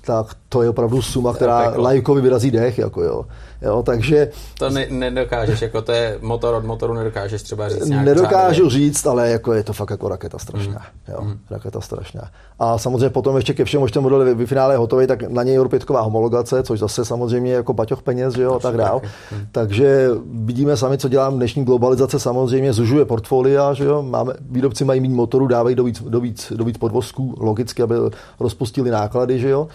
[0.10, 2.78] tak to je opravdu suma, která lajkovi vyrazí dech.
[2.78, 3.26] Jako jo.
[3.62, 4.32] Jo, takže...
[4.58, 8.70] To ne, nedokážeš, jako to je motor od motoru, nedokážeš třeba říct nějak Nedokážu řádově.
[8.70, 10.86] říct, ale jako je to fakt jako raketa strašná.
[11.08, 11.14] Mm.
[11.14, 11.38] Jo, mm.
[11.50, 12.22] Raketa strašná.
[12.60, 15.54] A samozřejmě potom ještě ke všemu, ještě model v finále je hotový, tak na něj
[15.54, 19.02] je homologace, což zase samozřejmě jako paťoch peněz, že jo, a tak dál.
[19.32, 19.48] Mm.
[19.52, 25.02] Takže vidíme sami, co dělám dnešní globalizace, samozřejmě zužuje portfolia, že jo, máme, výrobci mají
[25.02, 27.96] méně motorů, dávají do víc, do víc, do víc podvozků, logicky, aby
[28.40, 29.68] rozpustili náklady, že jo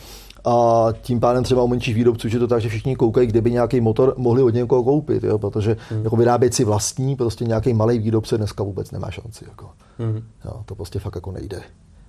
[0.44, 3.50] a tím pádem třeba u menších výrobců, že to tak, že všichni koukají, kde by
[3.50, 6.04] nějaký motor mohli od někoho koupit, jo, protože hmm.
[6.04, 9.44] jako vyrábět si vlastní, prostě nějaký malý výrobce dneska vůbec nemá šanci.
[9.48, 9.70] Jako.
[9.98, 10.22] Hmm.
[10.44, 11.60] Jo, to prostě fakt jako nejde.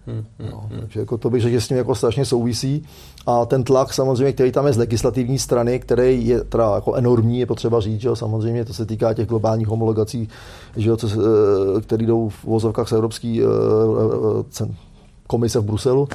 [0.07, 0.79] Hmm, hmm, no, hmm.
[0.79, 2.83] Takže jako to bych řekl, že s tím jako strašně souvisí.
[3.25, 7.39] A ten tlak samozřejmě, který tam je z legislativní strany, který je teda jako enormní,
[7.39, 10.29] je potřeba říct, že jo, samozřejmě to se týká těch globálních homologací,
[10.77, 14.67] že jo, co, eh, který jdou v vozovkách z Evropské uh,
[15.27, 16.07] komise v Bruselu,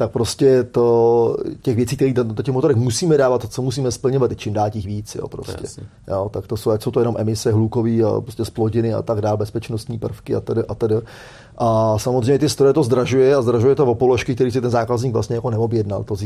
[0.00, 3.90] tak prostě to, těch věcí, které do, do těch motorek musíme dávat, to, co musíme
[3.90, 5.82] splňovat, je čím dát jich víc, jo, prostě.
[6.08, 9.20] Jo, tak to jsou, ať jsou to jenom emise hlukový a prostě splodiny a tak
[9.20, 10.94] dále, bezpečnostní prvky a tedy a tedy.
[11.62, 15.12] A samozřejmě ty stroje to zdražuje a zdražuje to o položky, který si ten zákazník
[15.12, 16.04] vlastně jako neobjednal.
[16.04, 16.16] To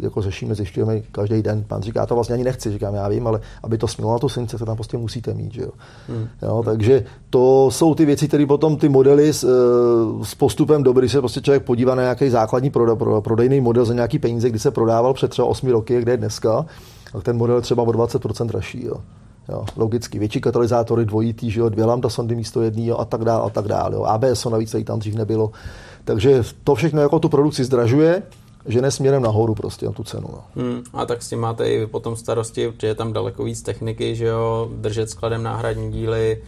[0.00, 1.64] jako řešíme, zjišťujeme každý den.
[1.68, 4.28] Pan říká, to vlastně ani nechci, říkám, já vím, ale aby to smělo na tu
[4.28, 5.54] silnici, to tam prostě musíte mít.
[5.54, 5.70] Že jo?
[6.08, 6.28] Hmm.
[6.42, 11.00] Jo, takže to jsou ty věci, které potom ty modely s, eh, s postupem doby,
[11.00, 14.50] když se prostě člověk podívá na nějaký základní proda, pro, prodejný model za nějaký peníze,
[14.50, 16.66] kdy se prodával před třeba 8 roky, kde je dneska,
[17.12, 18.84] tak ten model je třeba o 20% dražší.
[18.84, 18.96] Jo.
[19.52, 23.24] Jo, logicky, větší katalyzátory dvojitý, že jo, dvě lambda sondy místo jedný jo, a tak
[23.24, 23.94] dále, a tak dále.
[23.94, 24.02] Jo.
[24.02, 25.50] ABS navíc tady tam dřív nebylo.
[26.04, 28.22] Takže to všechno jako tu produkci zdražuje
[28.66, 30.28] žene směrem nahoru prostě na tu cenu.
[30.32, 30.62] No.
[30.62, 34.16] Hmm, a tak s tím máte i potom starosti, že je tam daleko víc techniky,
[34.16, 36.42] že jo, držet skladem náhradní díly,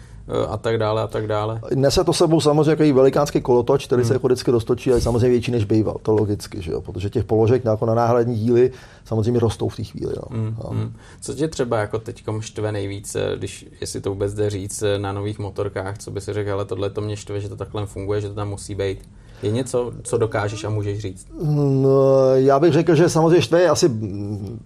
[0.48, 1.60] a tak dále a tak dále.
[1.74, 4.08] Nese to sebou samozřejmě jako velikánský kolotoč, který hmm.
[4.08, 6.80] se jako vždycky roztočí, ale samozřejmě větší než býval, to logicky, že jo?
[6.80, 8.70] protože těch položek jako na náhradní díly
[9.04, 10.12] samozřejmě rostou v té chvíli.
[10.16, 10.38] No.
[10.38, 10.56] Hmm.
[10.64, 10.70] No.
[10.70, 10.94] Hmm.
[11.20, 14.98] Co tě třeba jako teď štve nejvíc, eh, když, jestli to vůbec jde říct, eh,
[14.98, 17.86] na nových motorkách, co by si řekl, ale tohle to mě štve, že to takhle
[17.86, 19.08] funguje, že to tam musí být?
[19.42, 21.26] Je něco, co dokážeš a můžeš říct?
[21.42, 21.90] No,
[22.34, 23.90] já bych řekl, že samozřejmě štve asi,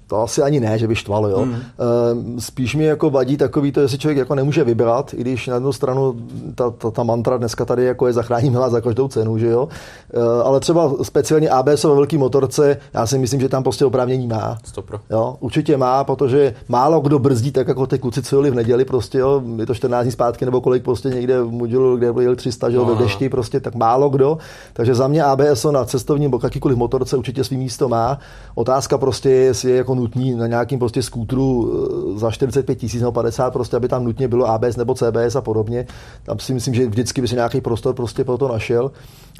[0.07, 1.45] to asi ani ne, že by štvalo, jo.
[1.45, 2.41] Mm.
[2.41, 5.73] Spíš mi jako vadí takový to, jestli člověk jako nemůže vybrat, i když na jednu
[5.73, 6.16] stranu
[6.55, 9.69] ta, ta, ta mantra dneska tady jako je zachrání milá za každou cenu, že jo.
[10.14, 14.27] Eh, ale třeba speciálně ABS ve velký motorce, já si myslím, že tam prostě oprávnění
[14.27, 14.59] má.
[14.64, 15.01] Stopro.
[15.11, 18.85] Jo, určitě má, protože málo kdo brzdí tak jako ty kluci, co jeli v neděli,
[18.85, 22.37] prostě jo, je to 14 dní zpátky nebo kolik prostě někde v Mudilu, kde byl
[22.37, 22.95] 300, že jo, no.
[22.95, 24.39] ve dešti, prostě tak málo kdo.
[24.73, 28.19] Takže za mě ABS na cestovním nebo jakýkoliv motorce určitě svý místo má.
[28.55, 31.73] Otázka prostě je, jestli je jako nutný na nějakým prostě skútru
[32.17, 35.41] eh, za 45 tisíc nebo 50 prostě, aby tam nutně bylo ABS nebo CBS a
[35.41, 35.87] podobně.
[36.23, 38.91] Tam si myslím, že vždycky by si nějaký prostor prostě pro to našel.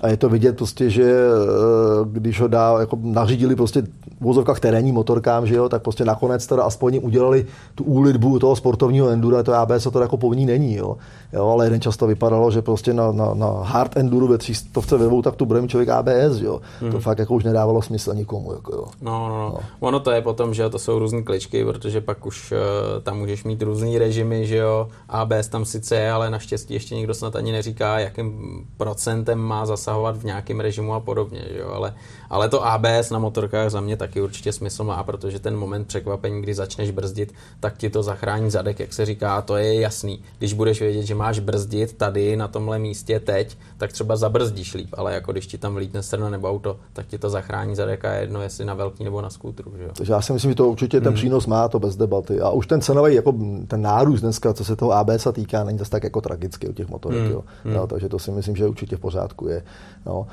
[0.01, 3.83] A je to vidět prostě, že eh, když ho dá, jako nařídili prostě
[4.21, 9.09] vozovkách terénní motorkám, že jo, tak prostě nakonec teda aspoň udělali tu úlitbu toho sportovního
[9.09, 10.97] endura, to ABS to jako povinný není, jo.
[11.33, 11.49] jo.
[11.49, 15.23] ale jeden často vypadalo, že prostě na, na, na hard enduro ve 300 ve dvou
[15.23, 16.61] taktu bude mít člověk ABS, jo.
[16.81, 16.93] Hmm.
[16.93, 18.85] To fakt jako už nedávalo smysl nikomu, jako jo.
[19.01, 19.49] No, no, no.
[19.49, 19.59] no.
[19.81, 22.59] Ono to je potom, že to jsou různé kličky, protože pak už uh,
[23.03, 24.89] tam můžeš mít různý režimy, že jo.
[25.09, 30.17] ABS tam sice je, ale naštěstí ještě nikdo snad ani neříká, jakým procentem má zasahovat
[30.17, 31.71] v nějakém režimu a podobně, že jo.
[31.75, 31.95] Ale,
[32.31, 36.43] ale to ABS na motorkách za mě taky určitě smysl má, protože ten moment překvapení,
[36.43, 40.21] kdy začneš brzdit, tak ti to zachrání zadek, jak se říká, a to je jasný.
[40.39, 44.89] Když budeš vědět, že máš brzdit tady na tomhle místě teď, tak třeba zabrzdíš líp,
[44.97, 48.13] ale jako když ti tam vlítne strana nebo auto, tak ti to zachrání zadek a
[48.13, 49.73] jedno, jestli na velký nebo na skútru.
[49.77, 49.91] Že jo?
[49.97, 51.15] Takže já si myslím, že to určitě ten mm.
[51.15, 52.41] přínos má, to bez debaty.
[52.41, 53.35] A už ten cenový, jako
[53.67, 56.89] ten nárůst dneska, co se toho ABS týká, není zase tak jako tragický u těch
[56.89, 57.21] motorek.
[57.21, 57.31] Mm.
[57.31, 57.45] Jo.
[57.65, 57.75] Mm.
[57.75, 59.63] No, takže to si myslím, že určitě v pořádku je.
[60.07, 60.27] No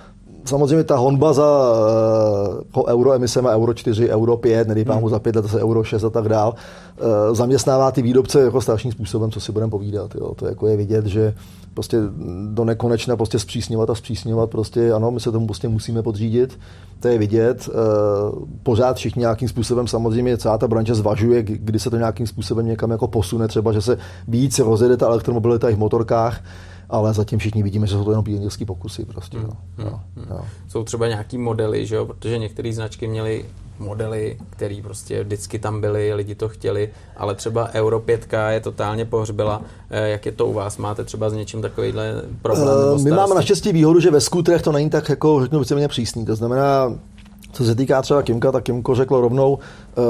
[0.46, 1.74] samozřejmě ta honba za
[2.76, 6.10] uh, euroemisema Euro 4, Euro 5, nedej mu za 5 let zase Euro 6 a
[6.10, 6.54] tak dál,
[7.00, 10.16] uh, zaměstnává ty výrobce jako strašným způsobem, co si budeme povídat.
[10.16, 10.36] Jo.
[10.36, 11.34] To jako je vidět, že
[11.74, 11.98] prostě
[12.54, 16.60] do nekonečna prostě zpřísňovat a zpřísňovat, prostě ano, my se tomu prostě musíme podřídit,
[17.00, 17.70] to je vidět.
[17.70, 22.66] Uh, pořád všichni nějakým způsobem samozřejmě celá ta branže zvažuje, kdy se to nějakým způsobem
[22.66, 26.42] někam jako posune, třeba, že se víc rozjede ta elektromobilita i v motorkách,
[26.90, 29.06] ale zatím všichni vidíme, že jsou to jenom pionýrský pokusy.
[29.06, 29.50] Prostě, hmm.
[29.78, 30.46] Hmm, no, no.
[30.68, 32.06] Jsou třeba nějaký modely, že jo?
[32.06, 33.46] protože některé značky měly
[33.80, 39.06] modely, které prostě vždycky tam byly, lidi to chtěli, ale třeba Euro 5 je totálně
[39.06, 39.62] pohřbila.
[39.90, 40.78] Eh, jak je to u vás?
[40.78, 42.94] Máte třeba s něčím takovýhle problém?
[42.94, 46.26] Uh, my máme naštěstí výhodu, že ve skútrech to není tak, jako řeknu, mě přísný.
[46.26, 46.94] To znamená,
[47.56, 50.04] co se týká třeba Kimka, tak Kimko řekl rovnou, uh,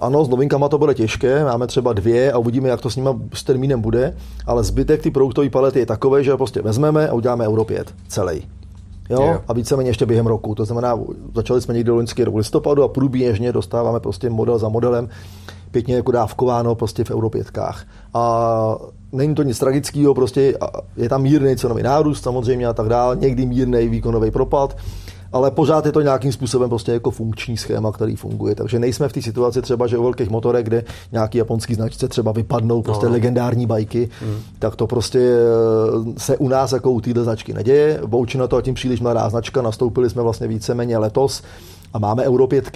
[0.00, 3.08] ano, s novinkama to bude těžké, máme třeba dvě a uvidíme, jak to s nimi
[3.34, 7.48] s termínem bude, ale zbytek ty produktové palety je takové, že prostě vezmeme a uděláme
[7.48, 8.42] Euro 5 celý.
[9.10, 9.22] Jo?
[9.22, 9.42] Yeah.
[9.48, 10.54] A víceméně ještě během roku.
[10.54, 10.98] To znamená,
[11.34, 15.08] začali jsme někdy loňský rok listopadu a průběžně dostáváme prostě model za modelem
[15.70, 17.58] pěkně jako dávkováno prostě v Euro 5.
[18.14, 18.76] A
[19.12, 20.54] není to nic tragického, prostě
[20.96, 24.76] je tam mírný cenový nárůst samozřejmě a tak dále, někdy mírný výkonový propad
[25.32, 28.54] ale pořád je to nějakým způsobem prostě jako funkční schéma, který funguje.
[28.54, 32.32] Takže nejsme v té situaci třeba, že u velkých motorek, kde nějaký japonský značce třeba
[32.32, 33.12] vypadnou prostě no.
[33.12, 34.38] legendární bajky, hmm.
[34.58, 38.00] tak to prostě eh, se u nás jako u této značky neděje.
[38.02, 41.42] Voučina to tím příliš mladá značka, nastoupili jsme vlastně víceméně letos
[41.92, 42.70] a máme Euro 5,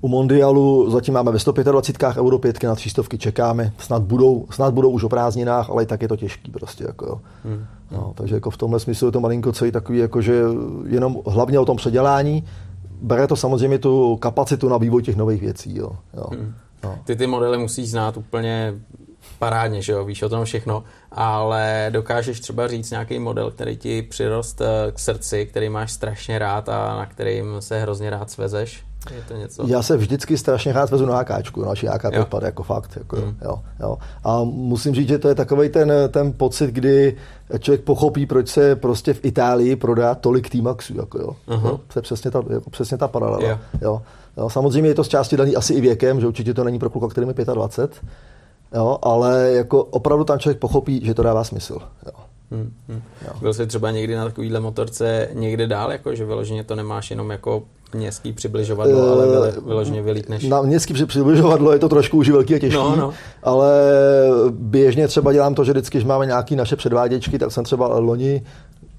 [0.00, 4.90] u Mondialu zatím máme ve 125 euro 5 na 300 čekáme, snad budou, snad budou
[4.90, 6.84] už o prázdninách, ale i tak je to těžký prostě.
[6.84, 7.20] Jako jo.
[7.44, 7.66] Hmm.
[7.90, 10.42] No, takže jako v tomhle smyslu je to malinko celý takový, jako že
[10.86, 12.44] jenom hlavně o tom předělání,
[13.02, 15.76] bere to samozřejmě tu kapacitu na vývoj těch nových věcí.
[15.76, 15.90] Jo.
[16.16, 16.26] Jo.
[16.30, 16.54] Hmm.
[16.84, 16.98] No.
[17.04, 18.74] Ty ty modely musíš znát úplně
[19.38, 24.02] parádně, že jo, víš o tom všechno, ale dokážeš třeba říct nějaký model, který ti
[24.02, 28.84] přirost eh, k srdci, který máš strašně rád a na kterým se hrozně rád svezeš?
[29.28, 29.66] To něco?
[29.66, 32.96] Já se vždycky strašně rád vezu na AKčku, naši AK podpad, jako fakt.
[32.96, 33.36] Jako, hmm.
[33.44, 33.98] jo, jo.
[34.24, 37.16] A musím říct, že to je takový ten, ten pocit, kdy
[37.58, 40.96] člověk pochopí, proč se prostě v Itálii prodá tolik T-Maxů.
[40.96, 41.36] Jako, jo.
[41.48, 41.66] Uh-huh.
[41.66, 41.80] jo.
[41.92, 43.42] To je přesně ta, jako, přesně ta paralela.
[43.42, 43.60] Yeah.
[43.82, 44.02] Jo.
[44.36, 44.50] Jo.
[44.50, 47.08] Samozřejmě je to z části daný asi i věkem, že určitě to není pro kluka,
[47.08, 48.10] který je 25,
[48.74, 51.78] jo, ale jako opravdu tam člověk pochopí, že to dává smysl.
[52.06, 52.12] Jo.
[52.50, 53.02] Hmm, hmm.
[53.40, 57.30] Byl jsi třeba někdy na takovýhle motorce někde dál, jako že vyloženě to nemáš jenom
[57.30, 57.62] jako
[57.94, 60.44] městský přibližovadlo, ale eh, vyloženě vylítneš.
[60.44, 63.12] Na městský přibližovadlo je to trošku už velký a těžký, no, no.
[63.42, 63.72] ale
[64.50, 68.42] běžně třeba dělám to, že vždycky, když máme nějaké naše předváděčky, tak jsem třeba loni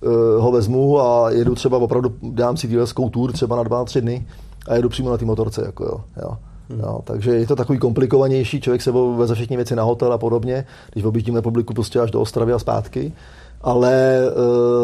[0.02, 4.02] uh, ho vezmu a jedu třeba opravdu, dám si dílskou tour třeba na dva, tři
[4.02, 4.28] dny
[4.68, 5.64] a jedu přímo na té motorce.
[5.66, 6.38] Jako jo, jo.
[6.70, 6.80] Hmm.
[6.80, 10.66] Jo, takže je to takový komplikovanější, člověk se veze všechny věci na hotel a podobně,
[10.94, 13.14] když objíždím republiku prostě až do Ostravy a zpátky
[13.62, 14.22] ale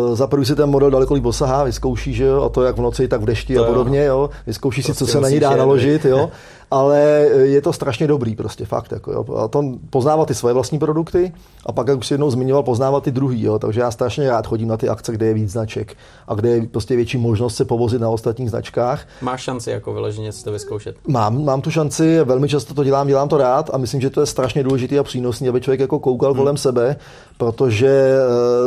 [0.09, 2.77] uh, za prvý si ten model daleko líp osahá, vyzkouší, že jo, a to jak
[2.77, 5.39] v noci, tak v dešti to a podobně, jo, vyzkouší si, co se na ní
[5.39, 6.29] dá naložit, jo,
[6.71, 6.99] ale
[7.43, 9.25] je to strašně dobrý prostě, fakt, jako, jo.
[9.37, 11.33] A to poznávat ty svoje vlastní produkty
[11.65, 14.47] a pak, jak už si jednou zmiňoval, poznávat ty druhý, jo, takže já strašně rád
[14.47, 15.95] chodím na ty akce, kde je víc značek
[16.27, 19.07] a kde je prostě větší možnost se povozit na ostatních značkách.
[19.21, 20.95] Máš šanci jako vyloženě si to vyzkoušet?
[21.07, 24.19] Mám, mám tu šanci, velmi často to dělám, dělám to rád a myslím, že to
[24.21, 26.39] je strašně důležitý a přínosný, aby člověk jako koukal hmm.
[26.39, 26.95] kolem sebe,
[27.37, 28.17] protože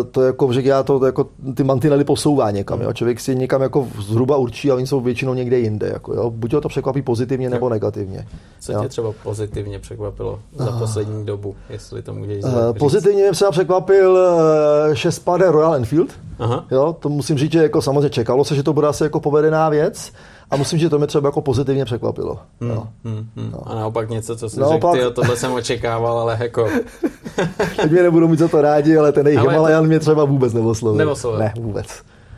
[0.01, 2.93] eh, to jako, že já to jako ty mantinely posouvá někam, jo.
[2.93, 6.31] Člověk si někam jako zhruba určí a oni jsou většinou někde jinde, jako, jo.
[6.31, 7.88] Buď ho to překvapí pozitivně nebo negativně.
[8.61, 8.83] Co jo.
[8.83, 14.11] tě třeba pozitivně překvapilo za poslední dobu, jestli to můžeš uh, Pozitivně mě třeba překvapil
[14.11, 16.11] uh, šestpade Royal Enfield.
[16.39, 16.65] Aha.
[16.71, 19.69] Jo, to musím říct, že jako samozřejmě čekalo se, že to bude asi jako povedená
[19.69, 20.13] věc.
[20.51, 22.39] A musím, že to mě třeba jako pozitivně překvapilo.
[22.61, 22.89] Hmm, no.
[23.05, 23.51] Hmm, hmm.
[23.51, 23.59] No.
[23.69, 24.95] A naopak něco, co jsem naopak...
[24.95, 26.69] řekl, tohle jsem očekával, ale jako...
[27.77, 29.89] Teď mě nebudou mít za to rádi, ale ten jejich Himalayan to...
[29.89, 30.99] mě třeba vůbec nevoslovil.
[30.99, 31.39] Nevoslovil.
[31.39, 31.87] Ne, vůbec.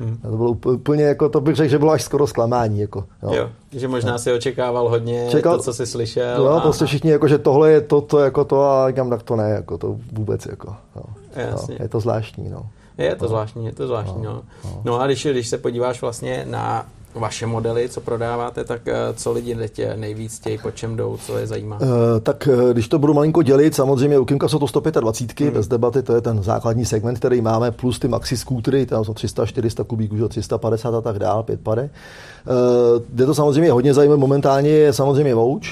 [0.01, 0.17] Hmm.
[0.17, 2.81] To bylo úplně jako, to bych řekl, že bylo až skoro zklamání.
[2.81, 3.35] Jako, jo.
[3.35, 3.51] jo.
[3.73, 4.19] že možná no.
[4.19, 6.45] si očekával hodně Čekal, to, co jsi slyšel.
[6.45, 6.61] Jo, a...
[6.61, 9.51] prostě všichni, jako, že tohle je to, to, jako to a říkám, tak to ne,
[9.51, 10.47] jako to vůbec.
[10.47, 11.03] Jako, jo.
[11.37, 11.75] Jasně.
[11.75, 12.49] Jo, je to zvláštní.
[12.51, 12.67] No.
[12.99, 14.23] Je to zvláštní, je to zvláštní.
[14.23, 14.43] No.
[14.65, 14.81] No.
[14.85, 19.33] no a když, když se podíváš vlastně na vaše modely, co prodáváte, tak eh, co
[19.33, 21.79] lidi tě nejvíc chtějí, po čem jdou, co je zajímá?
[21.81, 21.89] Uh,
[22.23, 25.55] tak eh, když to budu malinko dělit, samozřejmě u Kimka jsou to 125, hmm.
[25.55, 29.15] bez debaty, to je ten základní segment, který máme, plus ty maxi skútry, tam jsou
[29.15, 31.83] 300, 400 kubíků, 350 a tak dál, pět pade.
[31.83, 35.63] Uh, kde to samozřejmě hodně zajímavé momentálně je samozřejmě Vouch,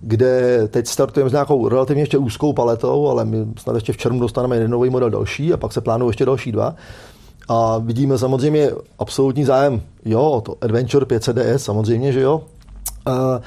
[0.00, 4.20] kde teď startujeme s nějakou relativně ještě úzkou paletou, ale my snad ještě v červnu
[4.20, 6.74] dostaneme jeden nový model další a pak se plánují ještě další dva.
[7.48, 12.42] A vidíme samozřejmě absolutní zájem, jo, to Adventure 500DS samozřejmě, že jo,
[13.06, 13.40] a,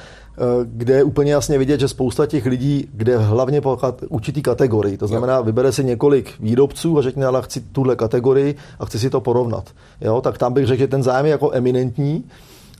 [0.64, 3.78] kde je úplně jasně vidět, že spousta těch lidí, kde hlavně po
[4.08, 8.84] určitý kategorii, to znamená, vybere si několik výrobců a řekne, ale chci tuhle kategorii a
[8.84, 9.64] chci si to porovnat.
[10.00, 12.24] Jo, tak tam bych řekl, že ten zájem je jako eminentní.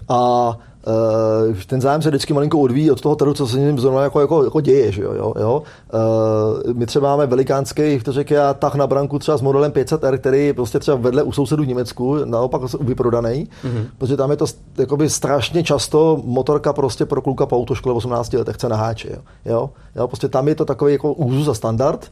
[0.09, 4.03] A Uh, ten zájem se vždycky malinko odvíjí od toho trhu, co se ním zrovna
[4.03, 4.93] jako, jako, jako děje.
[4.93, 5.63] Že jo, jo, jo.
[5.95, 10.19] Uh, my třeba máme velikánský, to řekl já, tah na branku třeba s modelem 500R,
[10.19, 13.85] který je prostě třeba vedle u sousedů v Německu, naopak vyprodaný, mm-hmm.
[13.99, 14.47] protože tam je to
[14.79, 19.09] jakoby strašně často motorka prostě pro kluka po autoškole 18 letech chce na háče.
[19.11, 19.21] Jo.
[19.45, 19.71] Jo?
[19.97, 22.11] jo, prostě tam je to takový jako úzus a standard.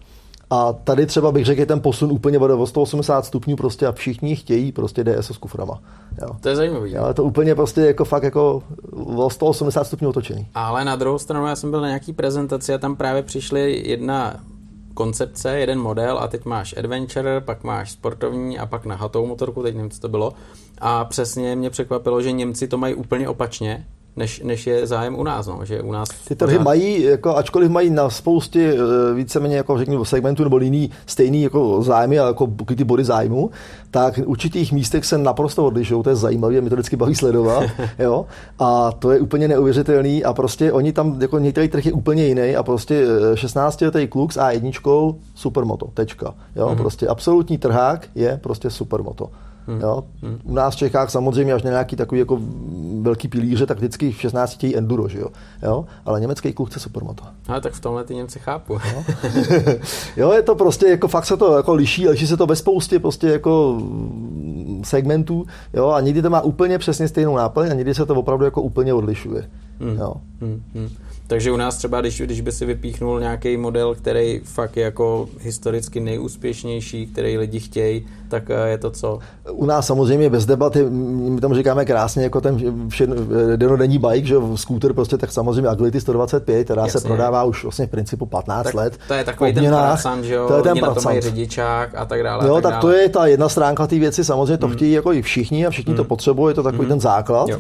[0.51, 4.73] A tady třeba bych řekl, ten posun úplně o 180 stupňů prostě a všichni chtějí
[4.73, 5.81] prostě DS s kuframa.
[6.23, 6.29] Jo.
[6.41, 6.91] To je zajímavé.
[6.91, 8.63] Jo, to úplně prostě jako fakt jako
[9.17, 10.47] o 180 stupňů otočení.
[10.55, 14.37] Ale na druhou stranu já jsem byl na nějaký prezentaci a tam právě přišly jedna
[14.95, 19.63] koncepce, jeden model a teď máš adventure, pak máš sportovní a pak na hatou motorku,
[19.63, 20.33] teď nevím, co to bylo.
[20.79, 23.87] A přesně mě překvapilo, že Němci to mají úplně opačně,
[24.19, 25.47] než, než je zájem u nás.
[25.47, 26.65] No, že u nás ty trhy pořád...
[26.65, 31.83] mají, jako, ačkoliv mají na spoustě eh, víceméně jako řekněme, segmentů nebo liní stejný jako
[31.83, 32.47] zájmy a jako
[32.77, 33.51] ty body zájmu,
[33.91, 37.65] tak v určitých místech se naprosto odlišují, to je zajímavé, mě to vždycky baví sledovat,
[37.99, 38.27] jo,
[38.59, 42.57] a to je úplně neuvěřitelný a prostě oni tam, jako některý trh je úplně jiný
[42.57, 46.77] a prostě 16 eh, letý kluk s A1 supermoto, tečka, jo, mm-hmm.
[46.77, 49.31] prostě absolutní trhák je prostě supermoto.
[49.69, 49.81] Hmm.
[49.81, 50.05] Jo?
[50.45, 52.39] U nás v Čechách samozřejmě až na nějaký takový jako
[53.01, 55.29] velký pilíře, tak vždycky v 16 chtějí enduro, že jo?
[55.63, 55.85] jo?
[56.05, 57.25] Ale německý kluk chce supermoto.
[57.49, 58.73] Ale tak v tomhle ty Němci chápu.
[58.73, 59.05] Jo?
[60.17, 62.99] jo, je to prostě, jako fakt se to jako liší, liší se to ve spoustě
[62.99, 63.83] prostě jako
[64.85, 68.45] segmentů, jo, a někdy to má úplně přesně stejnou náplň a někdy se to opravdu
[68.45, 69.51] jako úplně odlišuje.
[69.81, 69.97] Hmm.
[69.99, 70.15] Jo.
[70.41, 70.63] Hmm.
[70.75, 70.89] Hmm.
[71.29, 75.29] Takže u nás třeba, když, když by si vypíchnul nějaký model, který fakt je jako
[75.41, 79.19] historicky nejúspěšnější, který lidi chtějí, tak eh, je to co?
[79.53, 82.83] U nás samozřejmě bez debaty, my tomu říkáme krásně, jako ten
[83.57, 87.01] denodenní bike, že scooter prostě, tak samozřejmě Agility 125, která Jasně.
[87.01, 88.99] se prodává už vlastně v principu 15 tak let.
[89.09, 90.49] To je takový ten pracant, že jo?
[90.49, 91.05] To je ten pracant.
[91.05, 92.47] mají řidičák a tak dále.
[92.47, 92.83] Jo, tak, tak dále.
[92.83, 94.77] to je ta jedna stránka té věci, samozřejmě to hmm.
[94.77, 95.97] chtějí jako i všichni a všichni hmm.
[95.97, 96.89] to potřebují, je to takový hmm.
[96.89, 97.49] ten základ.
[97.49, 97.59] Jo.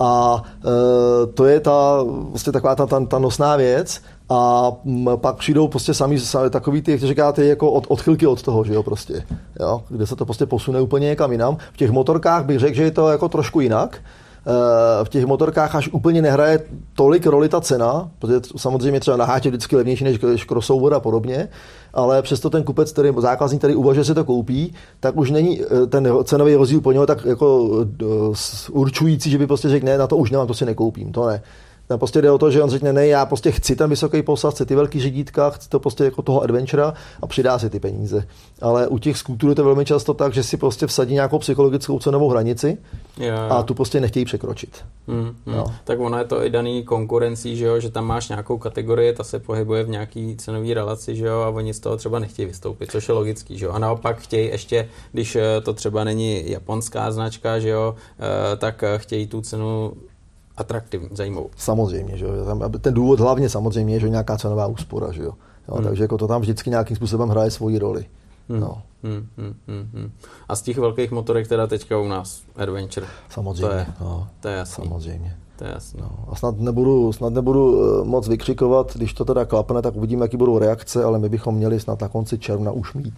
[0.00, 4.00] A e, to je ta, vlastně taková ta, ta, ta nosná věc.
[4.30, 4.72] A
[5.16, 8.74] pak přijdou prostě sami, sami takový ty, jak říkáte, jako od, odchylky od toho, že
[8.74, 9.24] jo, prostě.
[9.60, 9.82] Jo?
[9.88, 11.56] Kde se to prostě posune úplně někam jinam.
[11.72, 14.00] V těch motorkách bych řekl, že je to jako trošku jinak.
[14.46, 16.60] Eh, v těch motorkách až úplně nehraje
[16.94, 21.48] tolik roli ta cena, protože samozřejmě třeba na hátě vždycky levnější než crossover a podobně,
[21.94, 25.86] ale přesto ten kupec, který zákazník, který uvažuje, že to koupí, tak už není eh,
[25.86, 27.70] ten cenový rozdíl po něho tak jako
[28.02, 31.26] eh, určující, že by prostě řekl, ne, na to už nemám, to si nekoupím, to
[31.26, 31.42] ne.
[31.88, 34.54] Tam prostě jde o to, že on řekne, ne, já prostě chci ten vysoký posad,
[34.54, 38.26] chci ty velký řídítka, chci to prostě jako toho adventura a přidá si ty peníze.
[38.60, 39.16] Ale u těch
[39.48, 42.78] je to velmi často tak, že si prostě vsadí nějakou psychologickou cenovou hranici
[43.18, 43.50] Jo, jo.
[43.50, 44.84] a tu prostě nechtějí překročit.
[45.06, 45.34] Mm, mm.
[45.46, 45.64] No.
[45.84, 47.80] Tak ono je to i daný konkurencí, že, jo?
[47.80, 51.40] že tam máš nějakou kategorii, ta se pohybuje v nějaký cenové relaci, že jo?
[51.40, 53.58] a oni z toho třeba nechtějí vystoupit, což je logický.
[53.58, 53.72] Že jo?
[53.72, 57.94] A naopak chtějí ještě, když eh, to třeba není japonská značka, že jo?
[58.20, 59.92] eh, tak eh, chtějí tu cenu
[60.60, 61.50] atraktivní, zajímavou.
[61.56, 62.32] Samozřejmě, že jo.
[62.80, 65.32] Ten důvod hlavně samozřejmě je, že nějaká cenová úspora, že jo.
[65.68, 65.84] jo Hmm.
[65.84, 68.04] Takže jako to tam vždycky nějakým způsobem hraje svoji roli.
[68.48, 68.60] Hmm.
[68.60, 70.10] No, Hmm, hmm, hmm, hmm.
[70.48, 73.06] A z těch velkých motorek teda teďka u nás Adventure.
[73.30, 73.68] samozřejmě.
[73.68, 74.84] To je- no, To je jasný.
[74.84, 75.36] samozřejmě.
[75.56, 76.00] To je jasný.
[76.02, 76.10] No.
[76.28, 80.36] A snad nebudu, snad nebudu eh, moc vykřikovat, když to teda klapne, tak uvidíme, jaký
[80.36, 83.14] budou reakce, ale my bychom měli snad na konci června už mít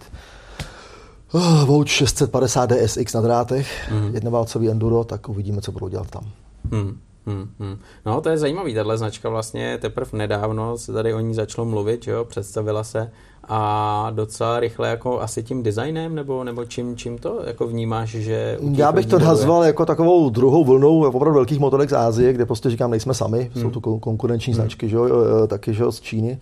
[1.33, 4.15] uh, Vouch 650 DSX na drátech, Mhm.
[4.15, 6.23] jednoválcový enduro, tak uvidíme, co budou dělat tam.
[6.71, 6.97] Hmm,
[7.27, 7.77] hmm, hmm.
[8.05, 12.07] No to je zajímavý, tahle značka vlastně teprve nedávno se tady o ní začalo mluvit,
[12.07, 13.11] jo, představila se
[13.47, 18.57] a docela rychle jako asi tím designem nebo, nebo čím, čím to jako vnímáš, že
[18.73, 22.69] Já bych to nazval jako takovou druhou vlnou opravdu velkých motorek z Ázie, kde prostě
[22.69, 23.63] říkám, nejsme sami, Hmm.
[23.63, 25.07] jsou to kon- konkurenční značky, že jo,
[25.47, 26.39] taky že jo, z Číny.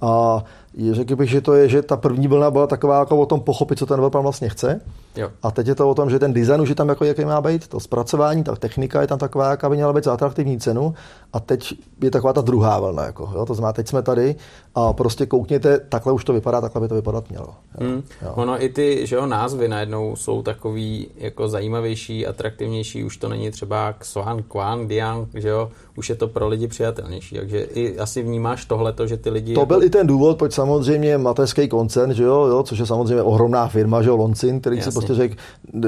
[0.00, 0.44] A
[0.74, 3.40] je, řekl bych, že to je, že ta první vlna byla taková jako o tom
[3.40, 4.80] pochopit, co ten developer vlastně chce.
[5.16, 5.30] Jo.
[5.42, 7.40] A teď je to o tom, že ten design už je tam jako jaký má
[7.40, 10.94] být, to zpracování, ta technika je tam taková, jaká by měla být za atraktivní cenu.
[11.32, 13.04] A teď je taková ta druhá vlna.
[13.04, 13.46] Jako, jo?
[13.46, 14.34] To znamená, teď jsme tady
[14.74, 17.54] a prostě koukněte, takhle už to vypadá, takhle by to vypadat mělo.
[17.80, 17.86] Jo?
[17.86, 18.02] Hmm.
[18.22, 18.32] Jo.
[18.34, 23.50] Ono i ty že jo, názvy najednou jsou takový jako zajímavější, atraktivnější, už to není
[23.50, 28.22] třeba Xuan, Quan, Diang, že jo, už je to pro lidi přijatelnější, takže i asi
[28.22, 29.54] vnímáš tohleto, že ty lidi...
[29.54, 29.66] To jako...
[29.66, 33.68] byl i ten důvod, proč samozřejmě mateřský koncern, že jo, jo, což je samozřejmě ohromná
[33.68, 34.92] firma, že jo, Loncin, který Jasně.
[34.92, 35.36] si prostě řekl,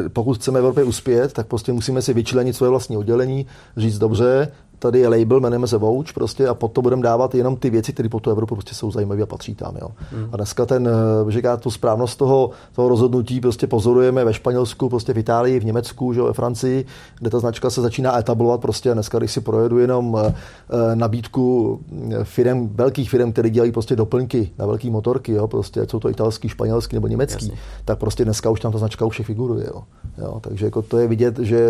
[0.08, 3.46] pokud chceme v Evropě uspět, tak prostě musíme si vyčlenit svoje vlastní oddělení,
[3.76, 4.48] říct dobře,
[4.84, 7.92] tady je label, jmenujeme se Vouch prostě a pod to budeme dávat jenom ty věci,
[7.92, 9.76] které po tu Evropu prostě jsou zajímavé a patří tam.
[9.80, 9.88] Jo.
[10.12, 10.28] Hmm.
[10.32, 15.12] A dneska ten, eh, říká tu správnost toho, toho rozhodnutí prostě pozorujeme ve Španělsku, prostě
[15.12, 16.84] v Itálii, v Německu, že jo, ve Francii,
[17.18, 20.96] kde ta značka se začíná etablovat prostě a dneska, když si projedu jenom eh, eh,
[20.96, 21.80] nabídku
[22.22, 26.48] firm, velkých firm, které dělají prostě doplňky na velké motorky, jo, prostě, jsou to italský,
[26.48, 27.60] španělský nebo německý, Jasně.
[27.84, 29.66] tak prostě dneska už tam ta značka už je figuruje.
[29.66, 29.82] Jo.
[30.18, 31.68] Jo, takže jako to je vidět, že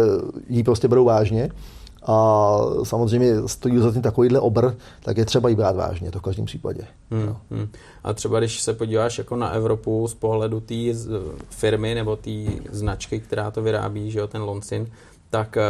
[0.49, 1.51] ji prostě berou vážně
[2.05, 6.23] a samozřejmě stojí za tím takovýhle obr, tak je třeba ji brát vážně, to v
[6.23, 6.83] každém případě.
[7.11, 7.69] Hmm, hmm.
[8.05, 10.75] A třeba když se podíváš jako na Evropu z pohledu té
[11.51, 14.87] firmy nebo té značky, která to vyrábí, že jo, ten Loncin,
[15.31, 15.63] tak eh,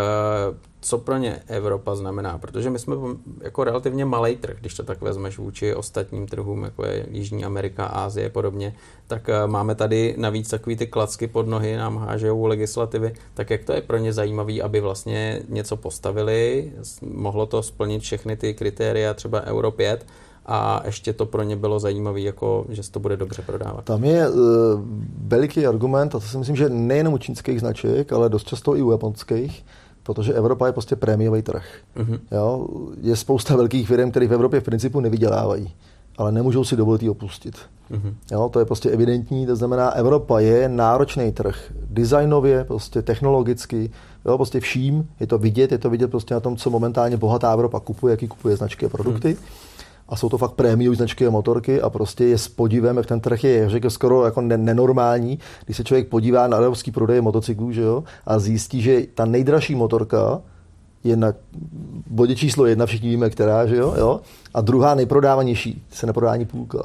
[0.84, 2.38] co pro ně Evropa znamená?
[2.38, 2.96] Protože my jsme
[3.40, 7.86] jako relativně malý trh, když to tak vezmeš vůči ostatním trhům, jako je Jižní Amerika,
[7.86, 8.74] Ázie a podobně,
[9.06, 13.64] tak eh, máme tady navíc takový ty klacky pod nohy, nám hážou legislativy, tak jak
[13.64, 16.72] to je pro ně zajímavý, aby vlastně něco postavili,
[17.02, 20.06] mohlo to splnit všechny ty kritéria, třeba Euro 5,
[20.46, 23.84] a ještě to pro ně bylo zajímavé, jako, že se to bude dobře prodávat.
[23.84, 24.36] Tam je uh,
[25.26, 28.82] veliký argument, a to si myslím, že nejenom u čínských značek, ale dost často i
[28.82, 29.64] u japonských,
[30.04, 31.64] protože Evropa je prostě prémiový trh.
[31.96, 32.18] Mhm.
[32.32, 32.66] Jo?
[33.00, 35.74] Je spousta velkých firm, které v Evropě v principu nevydělávají,
[36.18, 37.56] ale nemůžou si dovolit ji opustit.
[37.90, 38.14] Mhm.
[38.32, 41.72] Jo, to je prostě evidentní, to znamená, Evropa je náročný trh.
[41.90, 43.90] Designově, prostě technologicky,
[44.24, 47.52] jo, prostě vším, je to vidět, je to vidět prostě na tom, co momentálně bohatá
[47.52, 49.28] Evropa kupuje, jaký kupuje značky a produkty.
[49.28, 49.44] Hmm.
[50.08, 53.20] A jsou to fakt prémiové značky a motorky a prostě je s podivem, jak ten
[53.20, 57.72] trh je, řekl skoro jako ne- nenormální, když se člověk podívá na evropský prodej motocyklů,
[57.72, 60.40] že jo, a zjistí, že ta nejdražší motorka
[61.04, 61.32] je na
[62.10, 64.20] bodě číslo jedna, všichni víme, která, že jo, jo,
[64.54, 66.78] a druhá nejprodávanější se neprodá ani půlka.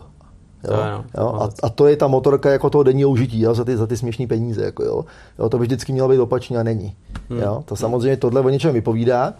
[0.63, 0.73] Jo?
[0.73, 1.39] Je, no, jo?
[1.41, 3.53] A, a, to je ta motorka jako toho denního užití jo?
[3.53, 4.63] Za, ty, za ty směšné peníze.
[4.63, 5.05] Jako, jo?
[5.39, 6.95] Jo, to by vždycky mělo být opačně a není.
[7.29, 7.39] Hmm.
[7.39, 7.63] Jo?
[7.65, 9.33] To samozřejmě tohle o něčem vypovídá.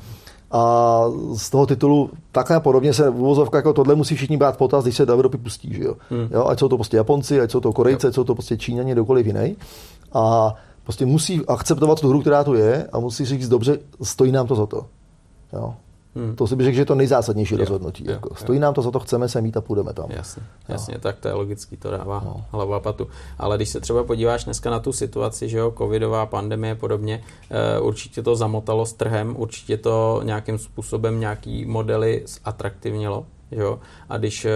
[0.51, 1.03] A
[1.35, 4.83] z toho titulu takhle a podobně se v uvozovkách jako tohle musí všichni brát potaz,
[4.83, 5.73] když se do Evropy pustí.
[5.73, 5.95] Že jo?
[6.09, 6.27] Hmm.
[6.31, 6.45] Jo?
[6.45, 9.25] Ať jsou to prostě Japonci, ať jsou to Korejci, ať jsou to prostě Číňani, kdokoliv
[9.25, 9.57] jiný.
[10.13, 14.47] A prostě musí akceptovat tu hru, která tu je a musí říct, dobře, stojí nám
[14.47, 14.85] to za to.
[15.53, 15.73] Jo?
[16.15, 16.35] Hmm.
[16.35, 18.03] To si bych řekl, že je to nejzásadnější Jo, rozhodnutí.
[18.05, 18.29] jo, jako.
[18.31, 18.35] jo.
[18.35, 20.05] Stojí nám to za to, chceme se mít a půjdeme tam.
[20.09, 22.45] Jasně, jasně, tak to je logický, to dává No.
[22.51, 23.07] hlavu a patu.
[23.39, 27.23] Ale když se třeba podíváš dneska na tu situaci, že jo, covidová pandemie a podobně,
[27.49, 33.79] eh, určitě to zamotalo s trhem, určitě to nějakým způsobem nějaký modely zatraktivnilo, že jo,
[34.09, 34.51] a když eh,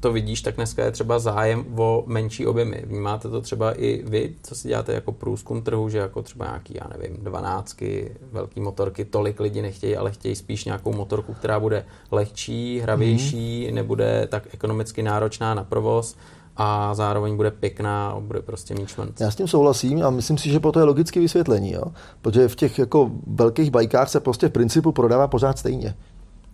[0.00, 2.82] to vidíš, tak dneska je třeba zájem o menší objemy.
[2.86, 6.74] Vnímáte to třeba i vy, co si děláte jako průzkum trhu, že jako třeba nějaký,
[6.74, 11.84] já nevím, dvanáctky, velký motorky, tolik lidi nechtějí, ale chtějí spíš nějakou motorku, která bude
[12.10, 13.74] lehčí, hravější, mm.
[13.74, 16.16] nebude tak ekonomicky náročná na provoz
[16.56, 19.20] a zároveň bude pěkná a bude prostě mít šmrnc.
[19.20, 21.84] Já s tím souhlasím a myslím si, že po to je logické vysvětlení, jo?
[22.22, 25.94] protože v těch jako velkých bajkách se prostě v principu prodává pořád stejně.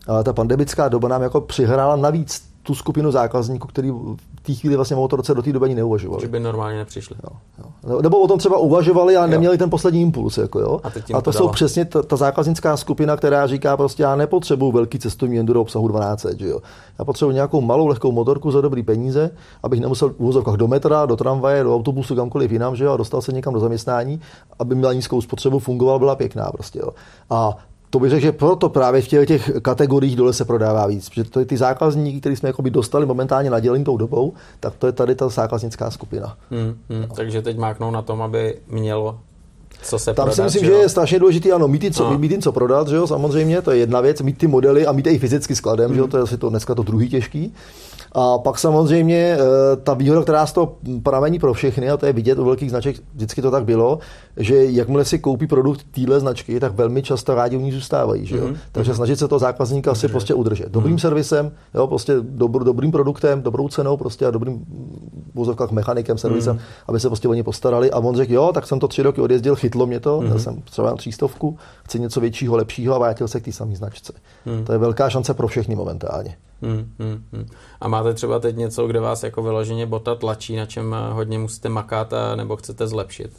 [0.06, 4.76] Ale ta pandemická doba nám jako přihrála navíc tu skupinu zákazníků, který v té chvíli
[4.76, 6.22] vlastně o motorce do té doby ani neuvažovali.
[6.22, 7.16] Že by normálně nepřišli.
[7.24, 7.36] Jo,
[7.88, 8.02] jo.
[8.02, 9.58] Nebo o tom třeba uvažovali a neměli jo.
[9.58, 10.38] ten poslední impuls.
[10.38, 10.80] Jako jo.
[10.84, 14.72] A, a to, to jsou přesně ta, ta zákaznická skupina, která říká prostě já nepotřebuju
[14.72, 16.60] velký cestovní enduro obsahu 12, že jo.
[16.98, 19.30] Já potřebuji nějakou malou lehkou motorku za dobrý peníze,
[19.62, 22.96] abych nemusel v úvozovkách do metra, do tramvaje, do autobusu, kamkoliv jinam, že jo, a
[22.96, 24.20] dostal se někam do zaměstnání,
[24.58, 26.78] aby měla nízkou spotřebu, fungovala, byla pěkná prostě.
[26.78, 26.88] Jo.
[27.30, 27.56] A
[27.90, 31.08] to bych řekl, že proto právě v těch, těch kategoriích dole se prodává víc.
[31.08, 34.92] Protože to je ty zákazníky, který jsme dostali momentálně nadělení tou dobou, tak to je
[34.92, 36.36] tady ta zákaznická skupina.
[36.50, 37.06] Hmm, hmm.
[37.08, 37.14] No.
[37.14, 39.18] Takže teď máknou na tom, aby mělo
[39.82, 42.18] co se Tam prodat, si myslím, že, že je strašně důležité, ano, mít, co, no.
[42.18, 44.92] mít jim co prodat, že jo, samozřejmě, to je jedna věc, mít ty modely a
[44.92, 45.94] mít je i fyzicky skladem, hmm.
[45.94, 47.54] že jo, to je asi to dneska to druhý těžký.
[48.18, 52.12] A pak samozřejmě eh, ta výhoda, která z toho pramení pro všechny, a to je
[52.12, 53.98] vidět u velkých značek, vždycky to tak bylo,
[54.36, 58.26] že jakmile si koupí produkt téhle značky, tak velmi často rádi u ní zůstávají.
[58.26, 58.46] Že jo?
[58.46, 58.56] Mm-hmm.
[58.72, 60.68] Takže snažit se toho zákazníka si prostě udržet.
[60.68, 61.00] Dobrým mm-hmm.
[61.00, 64.64] servisem, jo, prostě dobr, dobrým produktem, dobrou cenou prostě a dobrým
[65.34, 66.84] vozovkách mechanikem, servisem, mm-hmm.
[66.88, 67.90] aby se prostě o ně postarali.
[67.90, 70.36] A on řekl, jo, tak jsem to tři roky odjezdil, chytlo mě to, mm-hmm.
[70.36, 74.12] jsem třeba na třístovku, chci něco většího, lepšího a vrátil se k té samé značce.
[74.46, 74.64] Mm-hmm.
[74.64, 76.36] To je velká šance pro všechny momentálně.
[76.62, 77.46] Hmm, hmm, hmm.
[77.80, 81.68] A máte třeba teď něco, kde vás jako vyloženě bota tlačí, na čem hodně musíte
[81.68, 83.30] makat a nebo chcete zlepšit?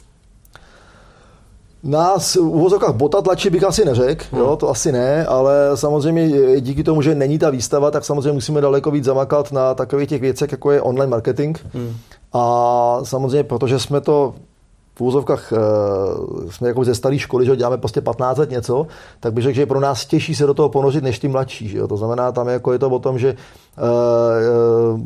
[1.82, 4.40] Nás v uvozovkách bota tlačí bych asi neřekl, hmm.
[4.40, 8.60] jo, to asi ne, ale samozřejmě díky tomu, že není ta výstava, tak samozřejmě musíme
[8.60, 11.58] daleko víc zamakat na takových těch věcech, jako je online marketing.
[11.74, 11.96] Hmm.
[12.32, 14.34] A samozřejmě, protože jsme to
[14.98, 18.86] v úzovkách uh, jsme jako ze staré školy, že děláme prostě 15 let něco,
[19.20, 21.68] tak bych řekl, že je pro nás těžší se do toho ponořit než ty mladší.
[21.68, 21.88] Že jo?
[21.88, 23.36] To znamená, tam je, jako je to o tom, že
[23.78, 25.00] uh, uh,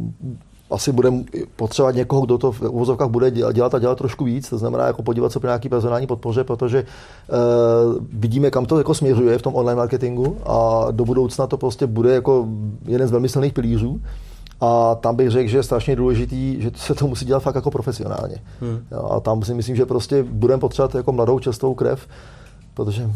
[0.70, 1.24] asi budeme
[1.56, 5.02] potřebovat někoho, kdo to v uvozovkách bude dělat a dělat trošku víc, to znamená jako
[5.02, 9.54] podívat se pro nějaký personální podpoře, protože uh, vidíme, kam to jako směřuje v tom
[9.54, 12.46] online marketingu a do budoucna to prostě bude jako
[12.86, 14.00] jeden z velmi silných pilířů.
[14.64, 17.70] A tam bych řekl, že je strašně důležitý, že se to musí dělat fakt jako
[17.70, 18.36] profesionálně.
[18.60, 18.80] Hmm.
[19.10, 22.08] A tam si myslím, že prostě budeme potřebovat jako mladou čerstvou krev,
[22.74, 23.10] protože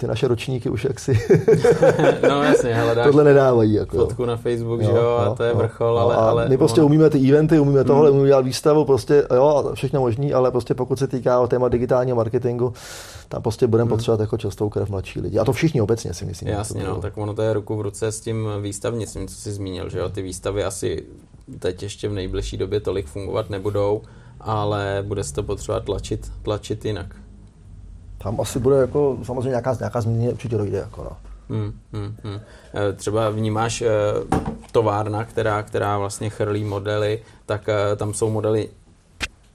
[0.00, 1.12] ty naše ročníky už jaksi
[2.28, 3.74] no, jasně, hledáš tohle nedávají.
[3.74, 6.48] Jako, fotku na Facebook, jo, že jo, a to je vrchol, no, ale, ale...
[6.48, 8.12] My prostě umíme ty eventy, umíme tohle, hmm.
[8.12, 12.72] umíme dělat výstavu, prostě jo, všechno možný, ale prostě pokud se týká téma digitálního marketingu,
[13.28, 13.96] tam prostě budeme hmm.
[13.96, 15.38] potřebovat jako častou krev mladší lidi.
[15.38, 16.48] A to všichni obecně si myslím.
[16.48, 19.90] Jasně, no, tak ono to je ruku v ruce s tím výstavnictvím, co jsi zmínil,
[19.90, 21.04] že jo, ty výstavy asi
[21.58, 24.02] teď ještě v nejbližší době tolik fungovat nebudou,
[24.40, 27.16] ale bude se to potřebovat tlačit, tlačit jinak
[28.22, 30.78] tam asi bude jako samozřejmě nějaká, nějaká změna určitě dojde.
[30.78, 31.16] Jako no.
[31.48, 32.40] Hmm, hmm, hmm.
[32.96, 33.88] Třeba vnímáš eh,
[34.72, 38.68] továrna, která, která vlastně chrlí modely, tak eh, tam jsou modely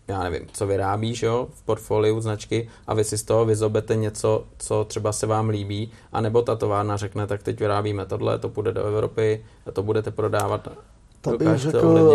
[0.07, 4.43] já nevím, co vyrábíš jo, v portfoliu značky a vy si z toho vyzobete něco,
[4.57, 8.71] co třeba se vám líbí, anebo ta továrna řekne, tak teď vyrábíme tohle, to půjde
[8.71, 10.67] do Evropy, to budete prodávat
[11.31, 12.13] to bych řekl,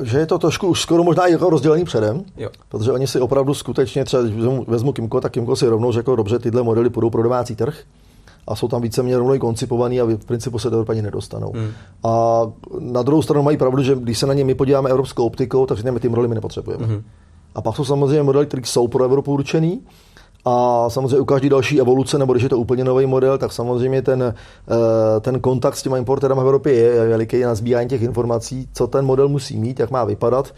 [0.00, 2.48] eh, že je to trošku už skoro možná jako rozdělení předem, jo.
[2.68, 4.22] protože oni si opravdu skutečně třeba,
[4.66, 7.74] vezmu Kimko, tak Kimko si rovnou řekl, dobře, tyhle modely půjdou pro domácí trh
[8.46, 11.52] a jsou tam víceméně rovnou koncipovaný a v principu se do Evropy nedostanou.
[11.54, 11.70] Hmm.
[12.04, 12.42] A
[12.78, 15.76] na druhou stranu mají pravdu, že když se na ně my podíváme evropskou optikou, tak
[15.76, 16.86] řekneme, ty modely my nepotřebujeme.
[16.86, 17.02] Hmm.
[17.54, 19.80] A pak jsou samozřejmě modely, které jsou pro Evropu určený,
[20.44, 24.02] a samozřejmě u každé další evoluce, nebo když je to úplně nový model, tak samozřejmě
[24.02, 24.22] ten,
[24.68, 28.86] eh, ten kontakt s těma importerem v Evropě je veliký na sbírání těch informací, co
[28.86, 30.52] ten model musí mít, jak má vypadat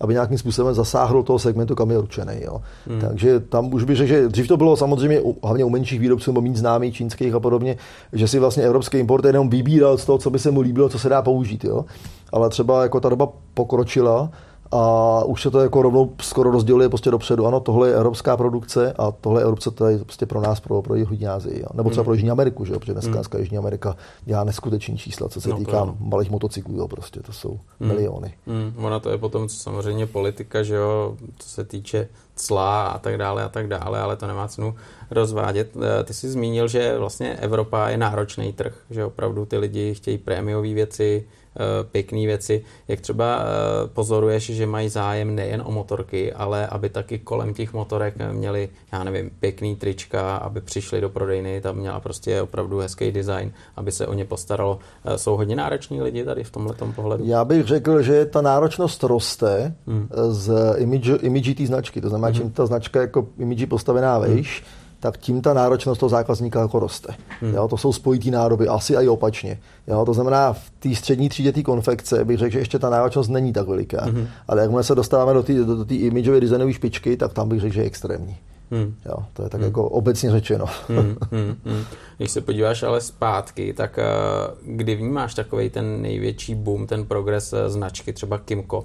[0.00, 2.32] aby nějakým způsobem zasáhl toho segmentu, kam je určený.
[2.40, 2.60] Jo.
[2.86, 3.00] Hmm.
[3.00, 6.40] Takže tam už bych řekl, že dřív to bylo samozřejmě hlavně u menších výrobců nebo
[6.40, 7.76] méně známých čínských a podobně,
[8.12, 10.98] že si vlastně evropský import jenom vybíral z toho, co by se mu líbilo, co
[10.98, 11.64] se dá použít.
[11.64, 11.84] Jo.
[12.32, 14.30] Ale třeba jako ta doba pokročila,
[14.72, 17.46] a už se to jako rovnou skoro rozděluje prostě dopředu.
[17.46, 20.82] Ano, tohle je evropská produkce a tohle je Evropce, to je prostě pro nás, pro,
[20.82, 21.64] pro Jižní Asii.
[21.74, 22.80] Nebo třeba pro Jižní Ameriku, že jo?
[22.80, 23.14] protože dneska, mm.
[23.14, 25.94] dneska Jižní Amerika dělá neskutečný čísla, co se no, týká to...
[26.00, 27.88] malých motocyklů, jo, prostě to jsou mm.
[27.88, 28.34] miliony.
[28.46, 28.84] Mm.
[28.84, 33.44] Ona to je potom samozřejmě politika, že jo, co se týče cla a tak dále
[33.44, 34.74] a tak dále, ale to nemá cenu
[35.10, 35.70] rozvádět.
[35.76, 40.18] Eh, ty jsi zmínil, že vlastně Evropa je náročný trh, že opravdu ty lidi chtějí
[40.18, 41.24] prémiové věci,
[41.56, 42.64] Eh, pěkné věci.
[42.88, 47.72] Jak třeba eh, pozoruješ, že mají zájem nejen o motorky, ale aby taky kolem těch
[47.72, 53.12] motorek měli, já nevím, pěkný trička, aby přišli do prodejny, tam měla prostě opravdu hezký
[53.12, 54.78] design, aby se o ně postaralo.
[55.16, 57.24] Jsou hodně nároční lidi tady v tomhle pohledu?
[57.26, 60.08] Já bych řekl, že ta náročnost roste hmm.
[60.28, 62.00] z image, image té značky.
[62.00, 62.40] To znamená, hmm.
[62.40, 66.78] čím ta značka jako image postavená vejš, hmm tak tím ta náročnost toho zákazníka jako
[66.78, 67.14] roste.
[67.40, 67.54] Hmm.
[67.54, 69.58] Jo, to jsou spojitý nádoby, asi i opačně.
[69.86, 73.30] Jo, to znamená, v té střední třídě té konfekce bych řekl, že ještě ta náročnost
[73.30, 74.04] není tak veliká.
[74.04, 74.28] Hmm.
[74.48, 77.74] Ale jakmile se dostáváme do té do, do imidžové designové špičky, tak tam bych řekl,
[77.74, 78.36] že je extrémní.
[78.70, 78.94] Hmm.
[79.06, 79.68] Jo, to je tak hmm.
[79.68, 80.66] jako obecně řečeno.
[80.88, 81.84] Hmm, hmm, hmm.
[82.16, 87.52] Když se podíváš ale zpátky, tak uh, kdy vnímáš takový ten největší boom, ten progres
[87.52, 88.84] uh, značky, třeba Kimco,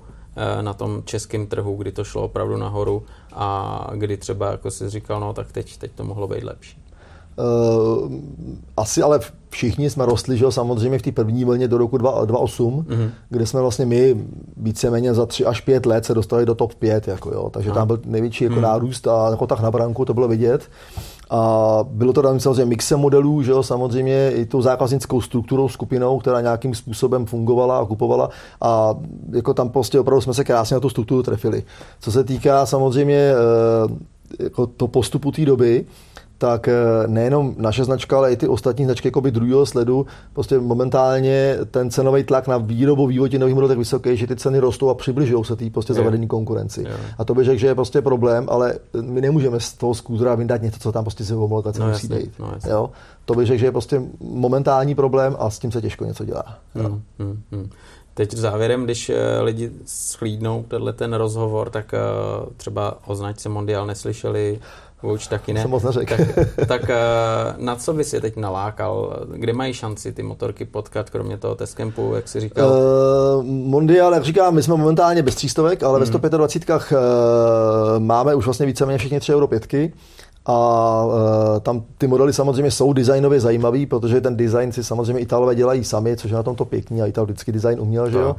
[0.62, 5.20] na tom českém trhu, kdy to šlo opravdu nahoru a kdy třeba, jako jsi říkal,
[5.20, 6.86] no tak teď, teď to mohlo být lepší.
[7.38, 8.12] Uh,
[8.78, 9.20] asi ale
[9.50, 13.10] všichni jsme rostli, že jo, samozřejmě v té první vlně do roku 2008, mm-hmm.
[13.30, 14.26] kde jsme vlastně my
[14.58, 17.76] víceméně za 3 až 5 let se dostali do top 5, jako jo, takže no.
[17.76, 18.62] tam byl největší jako mm.
[18.62, 20.70] nárůst a jako tak na branku to bylo vidět.
[21.30, 26.20] A bylo to tam samozřejmě mixem modelů, že jo, samozřejmě i tou zákaznickou strukturou, skupinou,
[26.20, 28.30] která nějakým způsobem fungovala a kupovala
[28.62, 28.96] a
[29.32, 31.64] jako tam prostě opravdu jsme se krásně na tu strukturu trefili.
[32.00, 35.86] Co se týká samozřejmě eh, jako to postupu té doby,
[36.38, 36.74] tak eh,
[37.08, 41.90] nejenom naše značka, ale i ty ostatní značky jako by druhého sledu, prostě momentálně ten
[41.90, 45.46] cenový tlak na výrobu vývoj nových modelů tak vysoký, že ty ceny rostou a přibližují
[45.46, 46.82] se té prostě zavedení konkurenci.
[46.82, 46.98] Je.
[47.18, 50.62] A to bych řekl, že je prostě problém, ale my nemůžeme z toho skúzra vyndat
[50.62, 52.40] něco, co tam prostě si homologace no, musí být.
[52.40, 52.90] No, jo?
[53.26, 56.58] To bych řekl, že je prostě momentální problém a s tím se těžko něco dělá.
[56.76, 57.70] Hmm, hmm, hmm.
[58.14, 62.00] Teď závěrem, když eh, lidi schlídnou tenhle ten rozhovor, tak eh,
[62.58, 64.60] třeba o značce Mondial neslyšeli,
[65.14, 65.62] už taky ne.
[65.62, 66.16] Jsem moc neřekl.
[66.36, 66.96] Tak, tak eh,
[67.58, 69.24] na co bys je teď nalákal?
[69.34, 72.70] Kde mají šanci ty motorky potkat, kromě toho testcampu, jak jsi říkal?
[72.70, 76.00] Uh, Mondial, jak říkám, my jsme momentálně bez třístovek, ale hmm.
[76.00, 76.98] ve 125 uh,
[78.00, 79.74] máme už vlastně víceméně všechny tři Euro 5
[80.46, 85.56] a uh, tam ty modely samozřejmě jsou designově zajímavý, protože ten design si samozřejmě Italové
[85.56, 88.36] dělají sami, což je na tom to pěkný a Ital vždycky design uměl, že jo.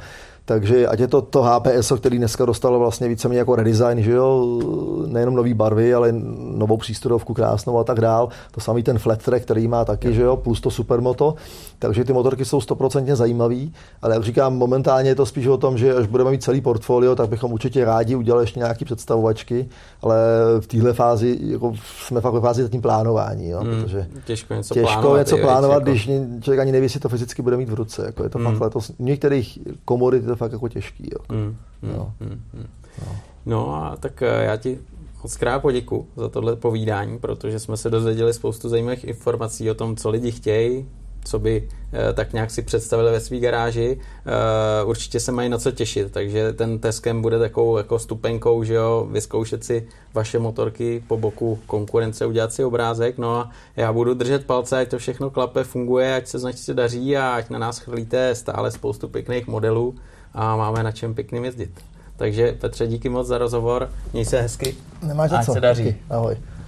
[0.47, 4.61] Takže ať je to to HPS, který dneska dostalo vlastně víceméně jako redesign, že jo,
[5.07, 8.29] nejenom nový barvy, ale novou přístrojovku krásnou a tak dál.
[8.51, 11.35] To samý ten flat track, který má taky, že jo, plus to supermoto.
[11.79, 13.73] Takže ty motorky jsou stoprocentně zajímavý,
[14.03, 17.15] ale jak říkám, momentálně je to spíš o tom, že až budeme mít celý portfolio,
[17.15, 19.69] tak bychom určitě rádi udělali ještě nějaké představovačky,
[20.03, 20.17] ale
[20.61, 21.73] v téhle fázi jako
[22.07, 25.79] jsme fakt ve fázi zatím plánování, jo, hmm, protože těžko něco těžko plánovat, něco plánovat
[25.81, 25.91] jako...
[25.91, 28.03] když člověk ani neví, jestli to fyzicky bude mít v ruce.
[28.07, 28.53] Jako je to hmm.
[28.53, 31.11] fakt letos, v některých komodit je fakt jako těžký.
[31.12, 31.18] Jo.
[31.30, 32.66] Hmm, hmm, hmm, hmm.
[33.07, 33.16] No.
[33.47, 34.78] no a tak eh, já ti
[35.22, 39.97] moc krát poděku za tohle povídání, protože jsme se dozvěděli spoustu zajímavých informací o tom,
[39.97, 40.87] co lidi chtějí,
[41.24, 44.01] co by eh, tak nějak si představili ve své garáži.
[44.01, 48.74] Eh, určitě se mají na co těšit, takže ten teskem bude takovou jako stupenkou, že
[48.74, 54.14] jo, vyzkoušet si vaše motorky po boku konkurence, udělat si obrázek, no a já budu
[54.14, 57.78] držet palce, ať to všechno klape, funguje, ať se značce daří a ať na nás
[57.78, 59.95] chrlíte stále spoustu pěkných modelů
[60.37, 61.70] a máme na čem pěkným jezdit.
[62.16, 64.76] Takže Petře, díky moc za rozhovor, měj se hezky.
[65.03, 65.53] Nemáš za co.
[65.53, 65.97] se daří.
[66.11, 66.37] Ahoj.